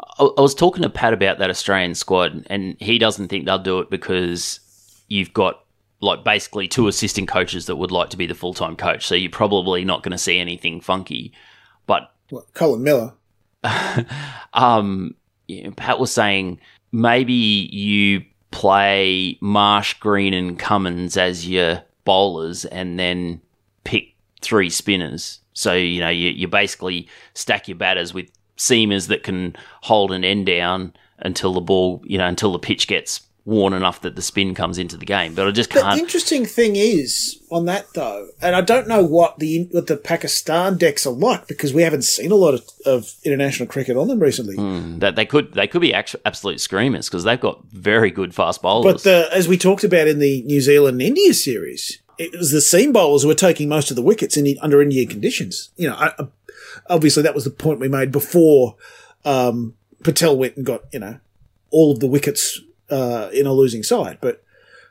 [0.00, 3.58] I, I was talking to Pat about that Australian squad, and he doesn't think they'll
[3.58, 4.60] do it because
[5.08, 5.64] you've got
[6.00, 9.06] like basically two assistant coaches that would like to be the full time coach.
[9.06, 11.32] So you're probably not going to see anything funky.
[11.86, 13.14] But What, Colin Miller.
[14.52, 15.14] um,
[15.76, 16.60] Pat was saying
[16.92, 23.40] maybe you play Marsh, Green, and Cummins as your bowlers, and then
[23.84, 25.40] pick three spinners.
[25.52, 30.24] So you know you, you basically stack your batters with seamers that can hold an
[30.24, 34.20] end down until the ball, you know, until the pitch gets worn enough that the
[34.20, 35.34] spin comes into the game.
[35.34, 35.94] But I just can't.
[35.96, 39.96] The interesting thing is on that though, and I don't know what the what the
[39.96, 44.06] Pakistan decks are like because we haven't seen a lot of, of international cricket on
[44.08, 44.56] them recently.
[44.98, 48.60] that they could they could be actu- absolute screamers because they've got very good fast
[48.60, 48.92] bowlers.
[48.92, 52.60] But the, as we talked about in the New Zealand India series, it was the
[52.60, 55.70] seam bowlers who were taking most of the wickets in under Indian conditions.
[55.76, 56.28] You know, I, I-
[56.90, 58.76] obviously that was the point we made before
[59.24, 59.74] um,
[60.04, 61.18] Patel went and got you know
[61.70, 62.60] all of the wickets
[62.90, 64.42] uh, in a losing side, but.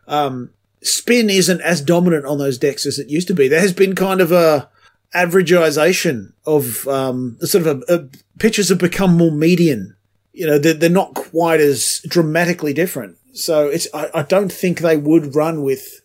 [0.10, 0.52] Um,
[0.84, 3.50] spin isn't as dominant on those decks as it used to be.
[3.50, 4.70] There has been kind of a
[5.14, 9.95] averagization of um, sort of a, a, pitches have become more median.
[10.34, 13.18] You know, they're, they're not quite as dramatically different.
[13.34, 16.02] So it's I, I don't think they would run with.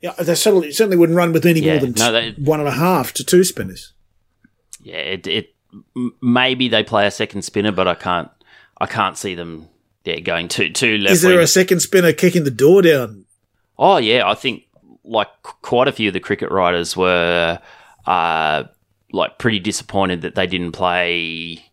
[0.00, 2.68] Yeah, they certainly certainly wouldn't run with any Yeah, more than no, they- one and
[2.68, 3.92] a half to two spinners.
[4.80, 5.54] yeah, it, it
[6.22, 8.30] maybe they play a second spinner, but I can't
[8.80, 9.68] I can't see them
[10.08, 11.12] yeah going two two left.
[11.12, 11.44] Is there wing.
[11.44, 13.26] a second spinner kicking the door down?
[13.78, 14.64] Oh yeah, I think
[15.04, 17.58] like quite a few of the cricket writers were
[18.06, 18.64] uh,
[19.12, 21.64] like pretty disappointed that they didn't play.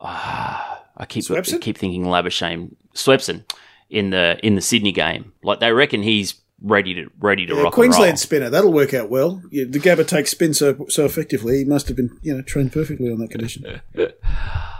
[0.00, 1.60] Uh, I keep Swepson?
[1.60, 3.44] keep thinking Labuschagne Swepson
[3.90, 5.32] in the in the Sydney game.
[5.42, 8.94] Like they reckon he's ready to ready to Yeah, rock Queensland and spinner that'll work
[8.94, 9.42] out well.
[9.50, 11.58] Yeah, the Gabba takes spin so so effectively.
[11.58, 13.80] He must have been you know trained perfectly on that condition.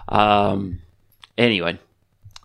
[0.09, 0.83] Um,
[1.39, 1.79] anyway,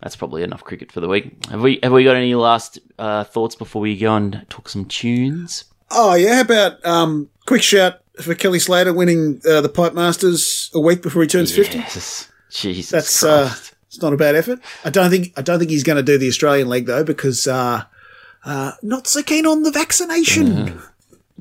[0.02, 1.34] that's probably enough cricket for the week.
[1.50, 4.86] Have we have we got any last uh, thoughts before we go and talk some
[4.86, 5.66] tunes?
[5.92, 10.70] Oh yeah, how about um, quick shout for Kelly Slater winning uh, the Pipe Masters
[10.74, 11.78] a week before he turns fifty.
[11.80, 12.30] Yes.
[12.50, 13.54] Jesus That's uh,
[13.88, 14.60] it's not a bad effort.
[14.86, 17.46] I don't think I don't think he's going to do the Australian leg though because
[17.48, 17.84] uh,
[18.46, 20.82] uh, not so keen on the vaccination.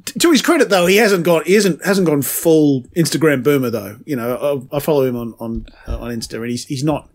[0.04, 3.70] T- To his credit, though, he hasn't got He hasn't hasn't gone full Instagram boomer
[3.70, 3.98] though.
[4.04, 7.08] You know, I, I follow him on on uh, on Insta, and he's he's not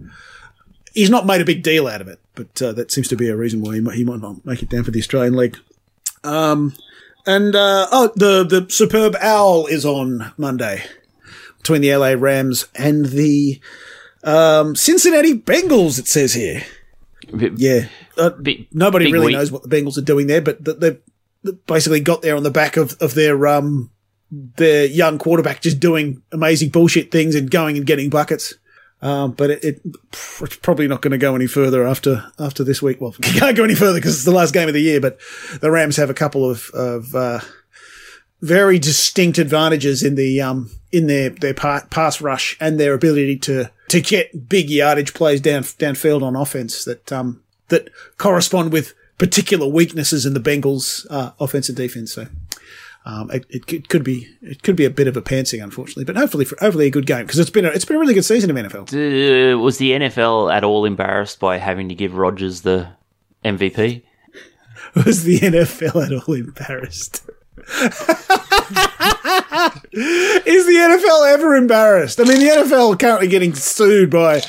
[0.93, 2.19] he's not made a big deal out of it.
[2.35, 4.63] But uh, that seems to be a reason why he might, he might not make
[4.63, 5.57] it down for the Australian League.
[6.23, 6.73] Um,
[7.25, 10.83] and uh, oh, the the superb owl is on Monday
[11.57, 13.59] between the LA Rams and the
[14.23, 15.99] um, Cincinnati Bengals.
[15.99, 16.63] It says here.
[17.33, 17.87] Yeah,
[18.17, 19.35] uh, Big- nobody really week.
[19.35, 20.99] knows what the Bengals are doing there, but th- they've
[21.43, 23.91] they've basically got there on the back of of their um
[24.31, 28.55] their young quarterback just doing amazing bullshit things and going and getting buckets.
[29.01, 29.81] Um, but it, it,
[30.41, 33.01] it's probably not going to go any further after after this week.
[33.01, 35.01] Well, it can't go any further because it's the last game of the year.
[35.01, 35.19] But
[35.59, 37.39] the Rams have a couple of of uh,
[38.41, 43.37] very distinct advantages in the um in their their pa- pass rush and their ability
[43.39, 48.93] to to get big yardage plays down downfield on offense that um that correspond with
[49.17, 52.13] particular weaknesses in the Bengals' uh, offense and defense.
[52.13, 52.25] So.
[53.03, 56.03] Um, it, it, could- could be it could be a bit of a pantsing, unfortunately,
[56.03, 58.13] but hopefully for, hopefully a good game because it's been a, it's been a really
[58.13, 58.93] good season of NFL.
[58.93, 62.89] Uh, was the NFL at all embarrassed by having to give Rodgers the
[63.43, 64.03] MVP?
[65.05, 67.21] Was the NFL at all embarrassed?
[69.93, 72.19] Is the NFL ever embarrassed?
[72.19, 74.41] I mean, the NFL currently getting sued by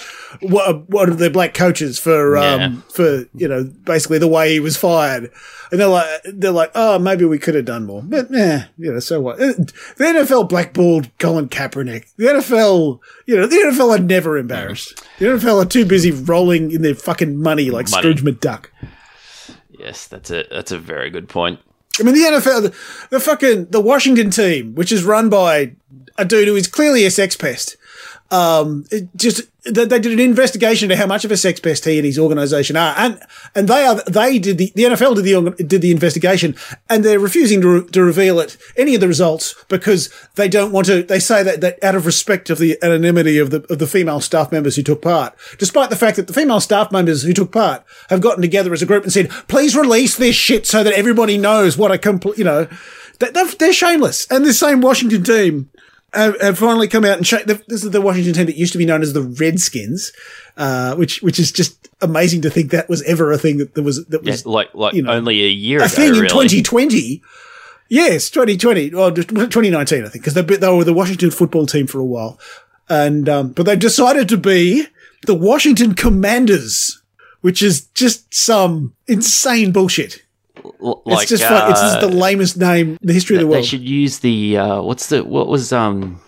[0.42, 2.76] what one of their black coaches for um Yeah.
[2.90, 5.30] for you know basically the way he was fired,
[5.70, 8.92] and they're like they're like oh maybe we could have done more, but eh, you
[8.92, 9.40] know so what?
[9.40, 9.52] Uh,
[9.96, 12.06] The NFL blackballed Colin Kaepernick.
[12.16, 15.02] The NFL you know the NFL are never embarrassed.
[15.18, 18.02] The NFL are too busy rolling in their fucking money like Money.
[18.14, 18.66] Scrooge McDuck.
[19.70, 21.60] Yes, that's a that's a very good point.
[22.00, 22.74] I mean, the NFL, the,
[23.10, 25.72] the fucking, the Washington team, which is run by
[26.16, 27.76] a dude who is clearly a sex pest.
[28.32, 31.98] Um, just, they, they did an investigation into how much of a sex pest he
[31.98, 32.94] and his organization are.
[32.96, 33.20] And,
[33.54, 36.56] and they are, they did the, the NFL did the, did the investigation
[36.88, 40.72] and they're refusing to, re- to reveal it, any of the results because they don't
[40.72, 43.78] want to, they say that, that out of respect of the anonymity of the, of
[43.78, 47.22] the female staff members who took part, despite the fact that the female staff members
[47.22, 50.66] who took part have gotten together as a group and said, please release this shit
[50.66, 52.66] so that everybody knows what a complete, you know,
[53.18, 54.26] they- they're, they're shameless.
[54.30, 55.70] And this same Washington team
[56.14, 58.78] have, have finally come out and show, this is the Washington team that used to
[58.78, 60.12] be known as the Redskins,
[60.56, 63.84] uh, which, which is just amazing to think that was ever a thing that there
[63.84, 65.94] was, that Yeah, was like like you know, only a year a ago.
[65.94, 67.22] thing in 2020.
[67.88, 71.98] Yes, 2020 or 2019, I think, because they, they were the Washington football team for
[71.98, 72.38] a while.
[72.88, 74.86] And, um, but they've decided to be
[75.26, 77.02] the Washington Commanders,
[77.42, 80.22] which is just some insane bullshit.
[80.64, 81.70] L- It's like, just fun.
[81.70, 83.62] It's just uh, the lamest name in the history of the world.
[83.62, 86.20] They should use the uh, what's the what was um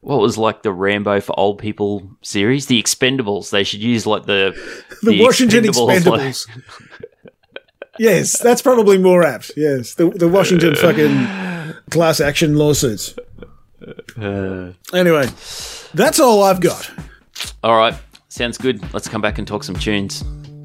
[0.00, 3.50] what was like the Rambo for old people series, the Expendables.
[3.50, 4.52] They should use like the
[5.02, 7.30] the, Washington Expendables, Expendables.
[7.98, 9.52] yes, that's probably more apt.
[9.56, 13.14] Yes, the the Washington fucking class action lawsuits.
[14.20, 15.26] Uh, Anyway,
[15.94, 16.90] that's all I've got.
[17.62, 17.94] all right,
[18.28, 18.82] sounds good.
[18.92, 20.22] Let's come back and talk some tunes.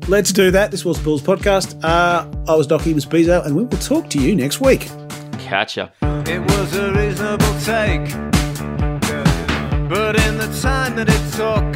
[0.09, 0.69] Let's do that.
[0.69, 1.81] This was Balls podcast.
[1.83, 4.89] Uh, I was Doc Evans Beeso, and we will talk to you next week.
[5.39, 5.87] Catch ya.
[6.01, 8.11] It was a reasonable take.
[9.89, 11.73] But in the time that it took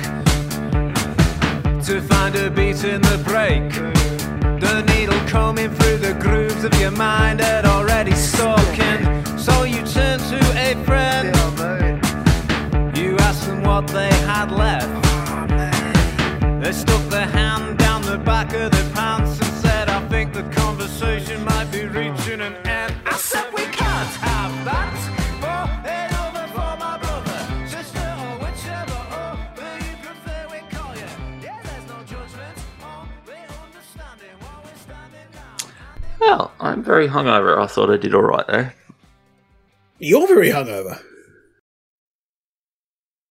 [1.86, 3.72] to find a beat in the break,
[4.60, 8.60] the needle combing through the grooves of your mind had already stuck.
[8.80, 11.34] And so you turned to a friend.
[12.98, 14.88] You asked them what they had left.
[16.62, 20.44] They stuck their hand down the back of their pants and said, I think the
[20.44, 22.96] conversation might be reaching an end.
[23.06, 24.96] I said, We can't have that.
[25.44, 30.96] For it over for my brother, sister, or whichever, or who you prefer we call
[30.96, 31.12] you.
[31.44, 35.72] Yeah, there's no judgment, only understanding while we're standing down.
[36.22, 37.62] Well, I'm very hungover.
[37.62, 38.74] I thought I did all right there.
[40.00, 40.98] You're very hungover.